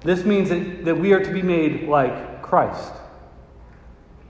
this 0.04 0.24
means 0.24 0.50
that, 0.50 0.84
that 0.84 0.98
we 0.98 1.12
are 1.12 1.24
to 1.24 1.32
be 1.32 1.42
made 1.42 1.88
like 1.88 2.42
Christ. 2.42 2.92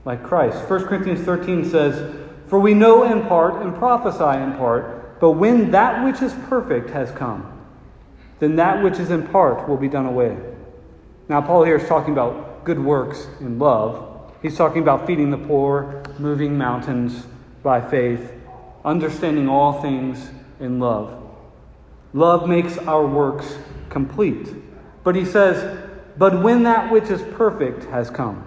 Like 0.05 0.23
Christ. 0.23 0.69
1 0.69 0.85
Corinthians 0.85 1.21
13 1.21 1.69
says, 1.69 2.15
For 2.47 2.59
we 2.59 2.73
know 2.73 3.03
in 3.03 3.25
part 3.27 3.61
and 3.61 3.75
prophesy 3.75 4.41
in 4.41 4.53
part, 4.53 5.19
but 5.19 5.31
when 5.31 5.71
that 5.71 6.05
which 6.05 6.21
is 6.21 6.33
perfect 6.47 6.89
has 6.91 7.11
come, 7.11 7.51
then 8.39 8.55
that 8.55 8.83
which 8.83 8.99
is 8.99 9.11
in 9.11 9.27
part 9.27 9.67
will 9.67 9.77
be 9.77 9.89
done 9.89 10.05
away. 10.05 10.37
Now, 11.27 11.41
Paul 11.41 11.63
here 11.63 11.77
is 11.77 11.87
talking 11.87 12.13
about 12.13 12.63
good 12.63 12.79
works 12.79 13.27
in 13.39 13.59
love. 13.59 14.33
He's 14.41 14.55
talking 14.55 14.81
about 14.81 15.07
feeding 15.07 15.29
the 15.29 15.37
poor, 15.37 16.03
moving 16.19 16.57
mountains 16.57 17.25
by 17.63 17.81
faith, 17.81 18.31
understanding 18.83 19.49
all 19.49 19.81
things 19.81 20.29
in 20.59 20.79
love. 20.79 21.21
Love 22.13 22.47
makes 22.47 22.77
our 22.77 23.05
works 23.05 23.57
complete. 23.89 24.53
But 25.05 25.15
he 25.15 25.23
says, 25.23 25.79
But 26.17 26.41
when 26.43 26.63
that 26.63 26.91
which 26.91 27.05
is 27.05 27.21
perfect 27.37 27.85
has 27.85 28.09
come, 28.09 28.43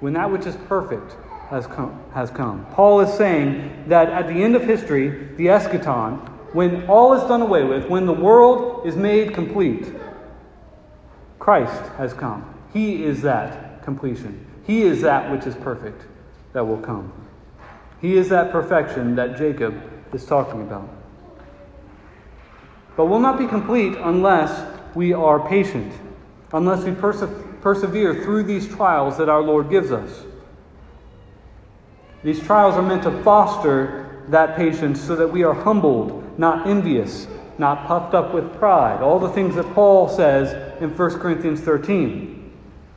when 0.00 0.12
that 0.14 0.30
which 0.30 0.44
is 0.44 0.56
perfect 0.66 1.16
has 1.48 1.66
come, 1.66 2.02
has 2.12 2.30
come. 2.30 2.66
Paul 2.72 3.00
is 3.00 3.12
saying 3.14 3.84
that 3.86 4.08
at 4.10 4.26
the 4.26 4.34
end 4.34 4.56
of 4.56 4.64
history, 4.64 5.28
the 5.36 5.46
eschaton, 5.46 6.18
when 6.52 6.86
all 6.88 7.14
is 7.14 7.22
done 7.28 7.40
away 7.40 7.62
with, 7.62 7.88
when 7.88 8.04
the 8.04 8.12
world 8.12 8.84
is 8.84 8.96
made 8.96 9.32
complete, 9.32 9.92
Christ 11.38 11.86
has 11.92 12.12
come. 12.12 12.52
He 12.72 13.04
is 13.04 13.22
that 13.22 13.84
completion. 13.84 14.44
He 14.66 14.82
is 14.82 15.02
that 15.02 15.30
which 15.30 15.46
is 15.46 15.54
perfect 15.54 16.02
that 16.52 16.66
will 16.66 16.78
come. 16.78 17.12
He 18.00 18.16
is 18.16 18.28
that 18.30 18.50
perfection 18.50 19.14
that 19.14 19.38
Jacob 19.38 19.80
is 20.12 20.24
talking 20.24 20.62
about. 20.62 20.88
But 22.96 23.06
will 23.06 23.20
not 23.20 23.38
be 23.38 23.46
complete 23.46 23.96
unless 23.98 24.79
we 24.94 25.12
are 25.12 25.46
patient, 25.48 25.92
unless 26.52 26.84
we 26.84 26.92
perse- 26.92 27.24
persevere 27.60 28.22
through 28.24 28.44
these 28.44 28.68
trials 28.68 29.16
that 29.18 29.28
our 29.28 29.42
Lord 29.42 29.70
gives 29.70 29.92
us. 29.92 30.24
These 32.22 32.40
trials 32.40 32.74
are 32.74 32.82
meant 32.82 33.02
to 33.04 33.22
foster 33.22 34.24
that 34.28 34.56
patience 34.56 35.00
so 35.00 35.16
that 35.16 35.28
we 35.28 35.42
are 35.42 35.54
humbled, 35.54 36.38
not 36.38 36.66
envious, 36.66 37.26
not 37.58 37.86
puffed 37.86 38.14
up 38.14 38.32
with 38.34 38.54
pride. 38.58 39.02
All 39.02 39.18
the 39.18 39.28
things 39.28 39.54
that 39.54 39.72
Paul 39.74 40.08
says 40.08 40.82
in 40.82 40.96
1 40.96 41.10
Corinthians 41.18 41.60
13. 41.60 42.52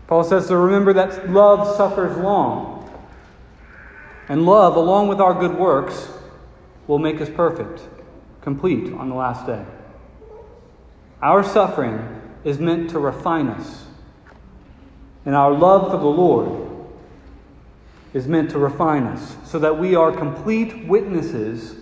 Paul 0.08 0.23
says 0.23 0.47
to 0.47 0.58
remember 0.58 0.93
that 0.93 1.29
love 1.29 1.75
suffers 1.75 2.17
long. 2.17 2.71
And 4.29 4.45
love, 4.45 4.75
along 4.75 5.10
with 5.10 5.19
our 5.19 5.34
good 5.34 5.58
works, 5.58 6.10
will 6.88 6.99
make 6.99 7.19
us 7.21 7.29
perfect, 7.29 7.82
complete 8.41 8.93
on 8.93 9.10
the 9.10 9.15
last 9.15 9.45
day. 9.45 9.65
Our 11.23 11.41
suffering 11.41 12.21
is 12.43 12.59
meant 12.59 12.89
to 12.89 12.99
refine 12.99 13.47
us. 13.47 13.86
And 15.25 15.33
our 15.36 15.53
love 15.53 15.89
for 15.89 15.97
the 15.97 16.05
Lord 16.05 16.69
is 18.13 18.27
meant 18.27 18.51
to 18.51 18.59
refine 18.59 19.03
us 19.03 19.38
so 19.45 19.57
that 19.59 19.79
we 19.79 19.95
are 19.95 20.12
complete 20.12 20.86
witnesses 20.86 21.75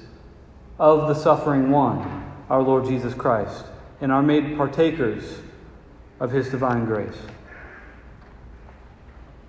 of 0.77 1.07
the 1.07 1.15
suffering 1.15 1.71
one 1.71 2.19
our 2.51 2.61
Lord 2.61 2.85
Jesus 2.85 3.13
Christ, 3.13 3.63
and 4.01 4.11
are 4.11 4.21
made 4.21 4.57
partakers 4.57 5.39
of 6.19 6.31
his 6.31 6.49
divine 6.49 6.83
grace. 6.83 7.15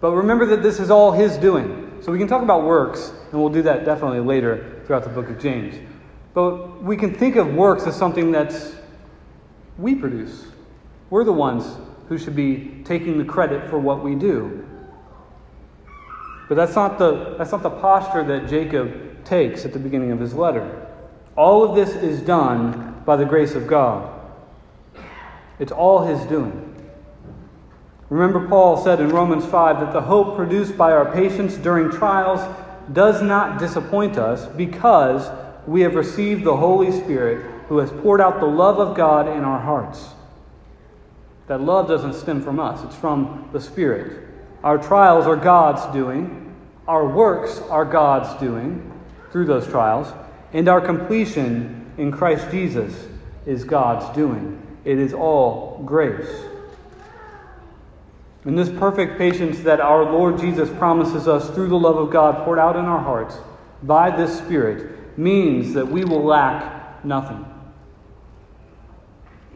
But 0.00 0.12
remember 0.12 0.46
that 0.46 0.62
this 0.62 0.78
is 0.78 0.88
all 0.88 1.11
his 1.11 1.37
doing. 1.37 1.98
So 2.00 2.12
we 2.12 2.18
can 2.18 2.28
talk 2.28 2.42
about 2.42 2.62
works, 2.62 3.12
and 3.31 3.40
we'll 3.40 3.52
do 3.52 3.62
that 3.62 3.85
definitely 3.85 4.20
later 4.20 4.81
throughout 4.87 5.02
the 5.02 5.11
book 5.11 5.28
of 5.28 5.40
James. 5.40 5.74
But 6.33 6.83
we 6.83 6.96
can 6.96 7.12
think 7.12 7.35
of 7.35 7.52
works 7.55 7.88
as 7.88 7.96
something 7.96 8.31
that's 8.31 8.76
we 9.78 9.94
produce. 9.94 10.46
We're 11.11 11.24
the 11.24 11.32
ones 11.32 11.64
who 12.08 12.18
should 12.18 12.37
be 12.37 12.82
taking 12.85 13.18
the 13.18 13.24
credit 13.24 13.68
for 13.68 13.78
what 13.78 14.02
we 14.02 14.14
do. 14.14 14.66
But 16.48 16.56
that's 16.56 16.74
not 16.74 16.98
the, 16.98 17.37
that's 17.38 17.52
not 17.52 17.62
the 17.62 17.70
posture 17.70 18.24
that 18.24 18.48
Jacob 18.48 19.24
takes 19.24 19.64
at 19.64 19.72
the 19.72 19.78
beginning 19.78 20.11
of 20.11 20.20
his 20.20 20.35
letter. 20.35 20.87
All 21.37 21.64
of 21.64 21.74
this 21.74 21.90
is 21.90 22.20
done 22.20 23.02
by 23.06 23.16
the 23.16 23.24
grace 23.24 23.54
of 23.54 23.66
God. 23.66 24.11
It's 25.58 25.72
all 25.72 26.04
his 26.04 26.20
doing. 26.28 26.68
Remember, 28.11 28.46
Paul 28.46 28.76
said 28.76 29.00
in 29.00 29.08
Romans 29.08 29.46
5 29.46 29.80
that 29.80 29.92
the 29.92 30.02
hope 30.02 30.37
produced 30.37 30.76
by 30.76 30.92
our 30.92 31.11
patience 31.11 31.56
during 31.56 31.90
trials 31.90 32.40
does 32.92 33.22
not 33.22 33.58
disappoint 33.58 34.18
us 34.18 34.46
because 34.48 35.30
we 35.66 35.80
have 35.80 35.94
received 35.94 36.44
the 36.44 36.56
Holy 36.56 36.92
Spirit 36.92 37.52
who 37.68 37.79
has 37.79 37.90
poured 37.90 38.20
out 38.20 38.40
the 38.40 38.46
love 38.46 38.79
of 38.79 38.96
God 38.96 39.29
in 39.29 39.44
our 39.44 39.61
hearts. 39.61 40.09
That 41.46 41.61
love 41.61 41.88
doesn't 41.88 42.14
stem 42.14 42.42
from 42.42 42.61
us, 42.61 42.85
it's 42.85 42.96
from 42.96 43.48
the 43.53 43.61
Spirit. 43.61 44.29
Our 44.62 44.79
trials 44.79 45.27
are 45.27 45.37
God's 45.37 45.92
doing, 45.92 46.55
our 46.87 47.07
works 47.07 47.59
are 47.70 47.85
God's 47.85 48.38
doing 48.40 48.92
through 49.31 49.46
those 49.46 49.66
trials, 49.66 50.12
and 50.53 50.68
our 50.68 50.81
completion 50.81 51.92
in 51.98 52.12
Christ 52.12 52.51
Jesus 52.51 53.09
is 53.46 53.64
God's 53.64 54.14
doing. 54.14 54.61
It 54.85 54.98
is 54.98 55.12
all 55.12 55.83
grace. 55.85 56.29
And 58.44 58.59
this 58.59 58.68
perfect 58.68 59.18
patience 59.18 59.61
that 59.61 59.81
our 59.81 60.05
Lord 60.05 60.38
Jesus 60.38 60.68
promises 60.70 61.29
us 61.29 61.48
through 61.51 61.68
the 61.68 61.79
love 61.79 61.96
of 61.96 62.11
God 62.11 62.44
poured 62.44 62.59
out 62.59 62.77
in 62.77 62.85
our 62.85 62.98
hearts 62.98 63.37
by 63.83 64.14
this 64.14 64.37
Spirit 64.38 65.18
means 65.18 65.75
that 65.75 65.87
we 65.87 66.05
will 66.05 66.25
lack 66.25 67.05
nothing. 67.05 67.44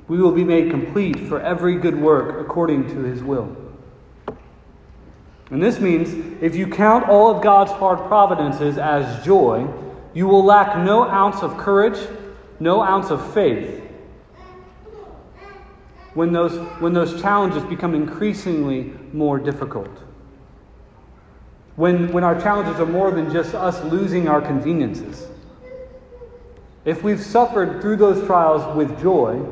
We 0.09 0.19
will 0.19 0.33
be 0.33 0.45
made 0.45 0.71
complete 0.71 1.21
for 1.29 1.41
every 1.41 1.77
good 1.77 2.01
work 2.01 2.41
according 2.41 2.89
to 2.89 3.03
His 3.03 3.23
will. 3.23 3.57
And 5.51 5.63
this 5.63 5.79
means 5.79 6.43
if 6.43 6.57
you 6.57 6.67
count 6.67 7.09
all 7.09 7.35
of 7.35 7.43
God's 7.43 7.73
hard 7.73 8.07
providences 8.09 8.79
as 8.79 9.25
joy, 9.25 9.69
you 10.15 10.27
will 10.27 10.45
lack 10.45 10.79
no 10.79 11.05
ounce 11.05 11.43
of 11.43 11.57
courage, 11.57 11.99
no 12.59 12.83
ounce 12.83 13.11
of 13.11 13.35
faith 13.35 13.83
when 16.17 16.33
those, 16.33 16.57
when 16.81 16.95
those 16.95 17.21
challenges 17.21 17.63
become 17.65 17.95
increasingly 17.95 18.91
more 19.13 19.39
difficult. 19.39 19.91
When, 21.77 22.11
when 22.11 22.25
our 22.25 22.41
challenges 22.41 22.81
are 22.81 22.87
more 22.87 23.11
than 23.11 23.31
just 23.31 23.55
us 23.55 23.85
losing 23.85 24.27
our 24.27 24.41
conveniences. 24.41 25.29
If 26.87 27.03
we've 27.03 27.21
suffered 27.21 27.83
through 27.83 27.97
those 27.97 28.27
trials 28.27 28.75
with 28.75 28.99
joy, 28.99 29.43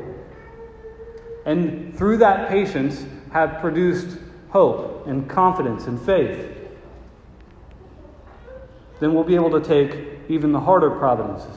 and 1.45 1.95
through 1.97 2.17
that 2.17 2.49
patience 2.49 3.05
have 3.31 3.59
produced 3.61 4.17
hope 4.49 5.05
and 5.07 5.29
confidence 5.29 5.85
and 5.85 6.01
faith, 6.01 6.51
then 8.99 9.13
we'll 9.13 9.23
be 9.23 9.35
able 9.35 9.51
to 9.51 9.65
take 9.65 10.07
even 10.29 10.51
the 10.51 10.59
harder 10.59 10.89
providences. 10.91 11.55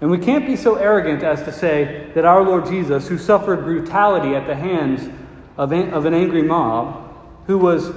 And 0.00 0.10
we 0.10 0.18
can't 0.18 0.46
be 0.46 0.56
so 0.56 0.74
arrogant 0.74 1.22
as 1.22 1.42
to 1.44 1.52
say 1.52 2.10
that 2.14 2.24
our 2.24 2.42
Lord 2.42 2.66
Jesus, 2.66 3.08
who 3.08 3.16
suffered 3.16 3.64
brutality 3.64 4.34
at 4.34 4.46
the 4.46 4.54
hands 4.54 5.08
of, 5.56 5.72
an, 5.72 6.12
angry 6.12 6.42
mob, 6.42 7.14
who 7.46 7.56
was 7.56 7.92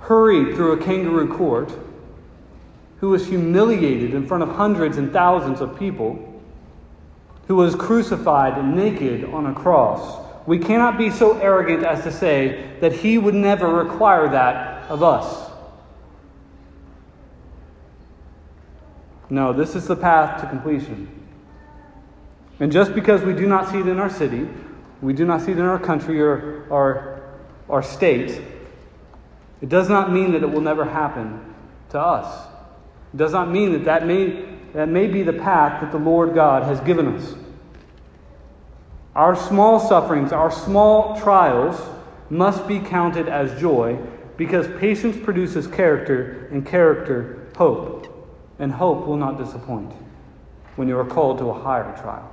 hurried 0.00 0.54
through 0.54 0.72
a 0.72 0.76
kangaroo 0.76 1.32
court, 1.34 1.72
who 2.98 3.10
was 3.10 3.26
humiliated 3.26 4.12
in 4.12 4.26
front 4.26 4.42
of 4.42 4.50
hundreds 4.50 4.98
and 4.98 5.12
thousands 5.12 5.62
of 5.62 5.78
people, 5.78 6.42
who 7.46 7.56
was 7.56 7.74
crucified 7.74 8.62
naked 8.64 9.24
on 9.24 9.46
a 9.46 9.54
cross, 9.54 10.23
we 10.46 10.58
cannot 10.58 10.98
be 10.98 11.10
so 11.10 11.38
arrogant 11.38 11.84
as 11.84 12.02
to 12.04 12.12
say 12.12 12.70
that 12.80 12.92
he 12.92 13.16
would 13.16 13.34
never 13.34 13.68
require 13.68 14.28
that 14.28 14.90
of 14.90 15.02
us. 15.02 15.50
No, 19.30 19.52
this 19.52 19.74
is 19.74 19.86
the 19.86 19.96
path 19.96 20.40
to 20.42 20.46
completion. 20.46 21.08
And 22.60 22.70
just 22.70 22.94
because 22.94 23.22
we 23.22 23.32
do 23.32 23.46
not 23.46 23.70
see 23.70 23.78
it 23.78 23.88
in 23.88 23.98
our 23.98 24.10
city, 24.10 24.48
we 25.00 25.12
do 25.12 25.24
not 25.24 25.40
see 25.40 25.52
it 25.52 25.58
in 25.58 25.64
our 25.64 25.78
country 25.78 26.20
or 26.20 26.66
our, 26.70 27.22
our 27.68 27.82
state, 27.82 28.42
it 29.60 29.68
does 29.68 29.88
not 29.88 30.12
mean 30.12 30.32
that 30.32 30.42
it 30.42 30.50
will 30.50 30.60
never 30.60 30.84
happen 30.84 31.54
to 31.90 31.98
us. 31.98 32.46
It 33.14 33.16
does 33.16 33.32
not 33.32 33.50
mean 33.50 33.72
that 33.72 33.84
that 33.84 34.06
may, 34.06 34.44
that 34.74 34.88
may 34.88 35.06
be 35.06 35.22
the 35.22 35.32
path 35.32 35.80
that 35.80 35.90
the 35.90 35.98
Lord 35.98 36.34
God 36.34 36.64
has 36.64 36.80
given 36.80 37.16
us. 37.16 37.34
Our 39.14 39.36
small 39.36 39.78
sufferings, 39.78 40.32
our 40.32 40.50
small 40.50 41.20
trials 41.20 41.80
must 42.30 42.66
be 42.66 42.80
counted 42.80 43.28
as 43.28 43.58
joy 43.60 43.98
because 44.36 44.66
patience 44.80 45.16
produces 45.22 45.66
character, 45.68 46.48
and 46.50 46.66
character, 46.66 47.46
hope 47.56 48.04
and 48.58 48.72
hope 48.72 49.06
will 49.06 49.16
not 49.16 49.38
disappoint 49.38 49.92
when 50.76 50.88
you 50.88 50.98
are 50.98 51.04
called 51.04 51.38
to 51.38 51.50
a 51.50 51.54
higher 51.54 51.96
trial. 52.00 52.28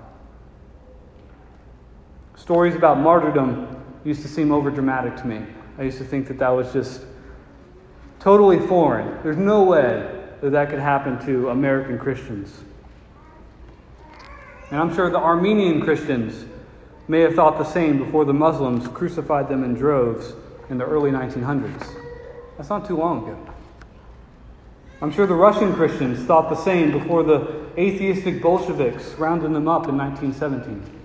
Stories 2.35 2.75
about 2.75 2.97
martyrdom 2.97 3.83
used 4.03 4.23
to 4.23 4.27
seem 4.27 4.49
overdramatic 4.49 5.19
to 5.21 5.27
me. 5.27 5.45
I 5.77 5.83
used 5.83 5.99
to 5.99 6.03
think 6.03 6.27
that 6.27 6.39
that 6.39 6.49
was 6.49 6.73
just 6.73 7.05
totally 8.19 8.59
foreign. 8.59 9.21
There's 9.21 9.37
no 9.37 9.63
way 9.63 10.09
that 10.41 10.49
that 10.51 10.69
could 10.69 10.79
happen 10.79 11.23
to 11.27 11.49
American 11.49 11.99
Christians. 11.99 12.63
And 14.71 14.79
I'm 14.79 14.93
sure 14.95 15.09
the 15.11 15.19
Armenian 15.19 15.81
Christians 15.81 16.45
may 17.11 17.19
have 17.19 17.35
thought 17.35 17.57
the 17.57 17.65
same 17.65 17.97
before 17.97 18.23
the 18.23 18.33
Muslims 18.33 18.87
crucified 18.87 19.49
them 19.49 19.65
in 19.65 19.73
droves 19.73 20.31
in 20.69 20.77
the 20.77 20.85
early 20.85 21.11
1900s. 21.11 21.85
That's 22.55 22.69
not 22.69 22.87
too 22.87 22.95
long 22.95 23.27
ago. 23.27 23.37
I'm 25.01 25.11
sure 25.11 25.27
the 25.27 25.35
Russian 25.35 25.73
Christians 25.73 26.23
thought 26.23 26.49
the 26.49 26.55
same 26.55 26.93
before 26.93 27.23
the 27.23 27.65
atheistic 27.77 28.41
Bolsheviks 28.41 29.09
rounded 29.15 29.51
them 29.53 29.67
up 29.67 29.89
in 29.89 29.97
1917. 29.97 30.99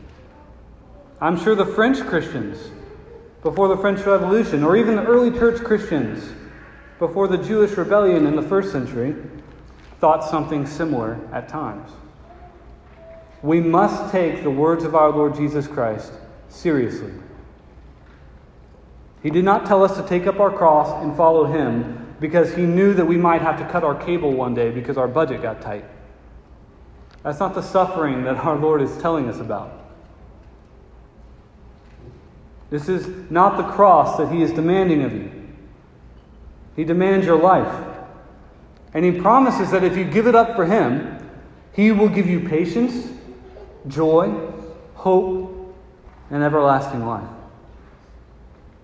I'm 1.20 1.36
sure 1.40 1.56
the 1.56 1.66
French 1.66 1.98
Christians 1.98 2.70
before 3.42 3.66
the 3.66 3.76
French 3.76 4.06
Revolution, 4.06 4.62
or 4.62 4.76
even 4.76 4.94
the 4.94 5.04
early 5.06 5.36
church 5.36 5.60
Christians 5.60 6.32
before 7.00 7.26
the 7.26 7.38
Jewish 7.38 7.72
rebellion 7.72 8.28
in 8.28 8.36
the 8.36 8.42
first 8.42 8.70
century, 8.70 9.16
thought 9.98 10.22
something 10.22 10.66
similar 10.66 11.18
at 11.32 11.48
times. 11.48 11.90
We 13.42 13.60
must 13.60 14.10
take 14.12 14.42
the 14.42 14.50
words 14.50 14.84
of 14.84 14.94
our 14.94 15.10
Lord 15.10 15.34
Jesus 15.34 15.66
Christ 15.66 16.12
seriously. 16.48 17.12
He 19.22 19.30
did 19.30 19.44
not 19.44 19.66
tell 19.66 19.82
us 19.82 19.96
to 19.96 20.06
take 20.06 20.26
up 20.26 20.40
our 20.40 20.50
cross 20.50 21.02
and 21.02 21.16
follow 21.16 21.44
him 21.44 22.14
because 22.20 22.54
he 22.54 22.62
knew 22.62 22.94
that 22.94 23.04
we 23.04 23.16
might 23.16 23.42
have 23.42 23.58
to 23.58 23.68
cut 23.68 23.84
our 23.84 23.94
cable 23.94 24.32
one 24.32 24.54
day 24.54 24.70
because 24.70 24.96
our 24.96 25.08
budget 25.08 25.42
got 25.42 25.60
tight. 25.60 25.84
That's 27.22 27.40
not 27.40 27.54
the 27.54 27.62
suffering 27.62 28.22
that 28.24 28.36
our 28.36 28.56
Lord 28.56 28.80
is 28.80 28.96
telling 28.98 29.28
us 29.28 29.40
about. 29.40 29.72
This 32.70 32.88
is 32.88 33.30
not 33.30 33.56
the 33.56 33.64
cross 33.64 34.16
that 34.18 34.30
he 34.30 34.42
is 34.42 34.52
demanding 34.52 35.02
of 35.02 35.12
you. 35.12 35.30
He 36.74 36.84
demands 36.84 37.26
your 37.26 37.38
life. 37.38 37.84
And 38.94 39.04
he 39.04 39.12
promises 39.12 39.70
that 39.70 39.84
if 39.84 39.96
you 39.96 40.04
give 40.04 40.26
it 40.26 40.34
up 40.34 40.56
for 40.56 40.64
him, 40.64 41.18
he 41.72 41.92
will 41.92 42.08
give 42.08 42.26
you 42.26 42.48
patience, 42.48 43.08
joy, 43.88 44.32
hope, 44.94 45.74
and 46.30 46.42
everlasting 46.42 47.06
life. 47.06 47.28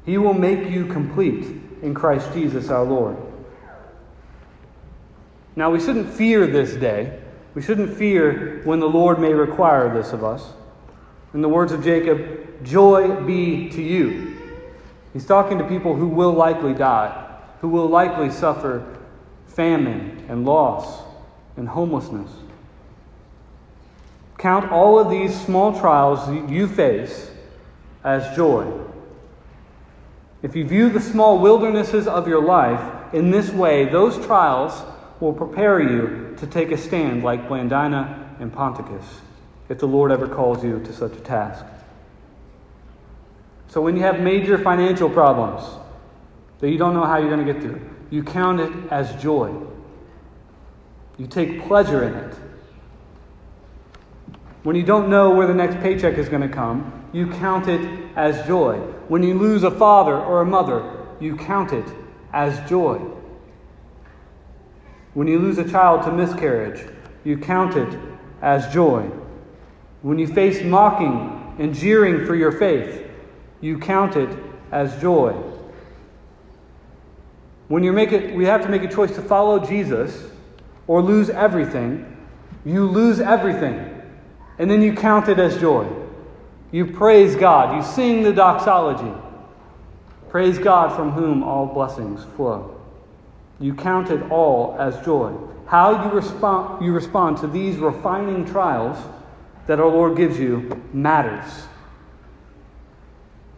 He 0.05 0.19
will 0.19 0.35
make 0.35 0.71
you 0.71 0.87
complete 0.87 1.45
in 1.83 1.95
Christ 1.95 2.33
Jesus 2.33 2.71
our 2.71 2.85
Lord. 2.85 3.17
Now, 5.55 5.71
we 5.71 5.81
shouldn't 5.81 6.13
fear 6.13 6.47
this 6.47 6.75
day. 6.75 7.21
We 7.55 7.63
shouldn't 7.63 7.97
fear 7.97 8.63
when 8.65 8.81
the 8.81 8.89
Lord 8.89 9.21
may 9.21 9.33
require 9.35 9.93
this 9.93 10.13
of 10.13 10.25
us. 10.25 10.53
In 11.35 11.43
the 11.43 11.49
words 11.49 11.73
of 11.73 11.85
Jacob, 11.85 12.65
joy 12.65 13.21
be 13.25 13.69
to 13.71 13.83
you. 13.83 14.37
He's 15.13 15.27
talking 15.27 15.59
to 15.59 15.65
people 15.65 15.95
who 15.95 16.09
will 16.09 16.33
likely 16.33 16.73
die, 16.73 17.39
who 17.61 17.69
will 17.69 17.87
likely 17.87 18.31
suffer 18.31 18.97
famine 19.47 20.25
and 20.29 20.47
loss 20.47 21.03
and 21.57 21.69
homelessness. 21.69 22.31
Count 24.43 24.73
all 24.73 24.99
of 24.99 25.09
these 25.09 25.41
small 25.41 25.79
trials 25.79 26.29
you 26.51 26.67
face 26.67 27.31
as 28.03 28.35
joy. 28.35 28.67
If 30.43 30.57
you 30.57 30.67
view 30.67 30.89
the 30.89 31.01
small 31.01 31.39
wildernesses 31.39 32.09
of 32.09 32.27
your 32.27 32.43
life 32.43 33.15
in 33.15 33.31
this 33.31 33.51
way, 33.51 33.85
those 33.85 34.19
trials 34.27 34.83
will 35.21 35.33
prepare 35.33 35.81
you 35.81 36.35
to 36.39 36.47
take 36.49 36.73
a 36.73 36.77
stand 36.77 37.23
like 37.23 37.47
Blandina 37.49 38.41
and 38.41 38.53
Ponticus, 38.53 39.05
if 39.69 39.79
the 39.79 39.87
Lord 39.87 40.11
ever 40.11 40.27
calls 40.27 40.65
you 40.65 40.81
to 40.81 40.93
such 40.93 41.13
a 41.13 41.21
task. 41.21 41.65
So 43.69 43.81
when 43.81 43.95
you 43.95 44.03
have 44.03 44.19
major 44.19 44.59
financial 44.59 45.09
problems 45.09 45.63
that 46.59 46.69
you 46.69 46.79
don't 46.79 46.95
know 46.95 47.05
how 47.05 47.19
you're 47.19 47.31
going 47.31 47.47
to 47.47 47.53
get 47.53 47.63
through, 47.63 47.81
you 48.11 48.25
count 48.25 48.59
it 48.59 48.73
as 48.91 49.23
joy. 49.23 49.55
You 51.17 51.29
take 51.29 51.63
pleasure 51.63 52.03
in 52.03 52.15
it. 52.15 52.35
When 54.63 54.77
you 54.77 54.83
don't 54.83 55.09
know 55.09 55.31
where 55.31 55.47
the 55.47 55.55
next 55.55 55.77
paycheck 55.81 56.19
is 56.19 56.29
going 56.29 56.43
to 56.43 56.49
come, 56.49 57.09
you 57.13 57.29
count 57.29 57.69
it 57.69 57.81
as 58.17 58.47
joy. 58.47 58.79
When 59.09 59.23
you 59.23 59.35
lose 59.39 59.65
a 59.65 59.71
father 59.71 60.17
or 60.17 60.41
a 60.41 60.47
mother, 60.47 60.99
you 61.21 61.37
count 61.37 61.73
it 61.73 61.87
as 62.33 62.69
joy. 62.69 63.01
When 65.15 65.27
you 65.27 65.39
lose 65.39 65.59
a 65.59 65.69
child 65.69 66.05
to 66.05 66.13
miscarriage, 66.13 66.89
you 67.25 67.37
count 67.37 67.77
it 67.77 67.99
as 68.41 68.73
joy. 68.73 69.11
When 70.03 70.19
you 70.19 70.27
face 70.27 70.63
mocking 70.63 71.55
and 71.59 71.75
jeering 71.75 72.27
for 72.27 72.35
your 72.35 72.53
faith, 72.53 73.07
you 73.61 73.79
count 73.79 74.17
it 74.17 74.37
as 74.71 75.01
joy. 75.01 75.33
When 77.69 77.85
you 77.85 77.93
make 77.93 78.13
it, 78.13 78.35
we 78.35 78.45
have 78.47 78.63
to 78.63 78.69
make 78.69 78.83
a 78.83 78.89
choice 78.89 79.15
to 79.15 79.23
follow 79.23 79.59
Jesus 79.65 80.31
or 80.87 81.03
lose 81.03 81.31
everything. 81.31 82.07
You 82.65 82.87
lose 82.87 83.21
everything, 83.21 83.92
and 84.59 84.71
then 84.71 84.83
you 84.83 84.95
count 84.95 85.29
it 85.29 85.39
as 85.39 85.59
joy. 85.59 85.87
You 86.71 86.87
praise 86.87 87.37
God. 87.37 87.77
You 87.77 87.83
sing 87.83 88.23
the 88.23 88.33
doxology. 88.33 89.13
Praise 90.31 90.59
God 90.59 90.97
from 90.97 91.13
whom 91.13 91.43
all 91.43 91.67
blessings 91.67 92.25
flow. 92.37 92.81
You 93.61 93.75
count 93.75 94.11
it 94.11 94.31
all 94.31 94.77
as 94.79 95.03
joy. 95.05 95.37
How 95.67 96.05
you 96.05 96.11
respond, 96.11 96.85
you 96.85 96.93
respond 96.93 97.39
to 97.39 97.47
these 97.47 97.77
refining 97.77 98.45
trials 98.45 98.99
that 99.67 99.79
our 99.79 99.89
Lord 99.89 100.17
gives 100.17 100.39
you 100.39 100.83
matters. 100.93 101.67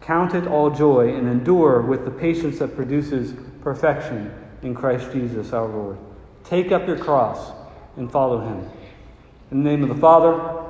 Count 0.00 0.34
it 0.34 0.46
all 0.46 0.70
joy 0.70 1.14
and 1.14 1.26
endure 1.26 1.80
with 1.80 2.04
the 2.04 2.10
patience 2.10 2.58
that 2.58 2.76
produces 2.76 3.34
perfection 3.62 4.32
in 4.62 4.74
Christ 4.74 5.10
Jesus 5.12 5.52
our 5.52 5.66
Lord. 5.66 5.96
Take 6.44 6.72
up 6.72 6.86
your 6.86 6.98
cross 6.98 7.52
and 7.96 8.10
follow 8.12 8.40
him. 8.40 8.68
In 9.50 9.62
the 9.62 9.70
name 9.70 9.82
of 9.82 9.88
the 9.88 9.94
Father, 9.94 10.53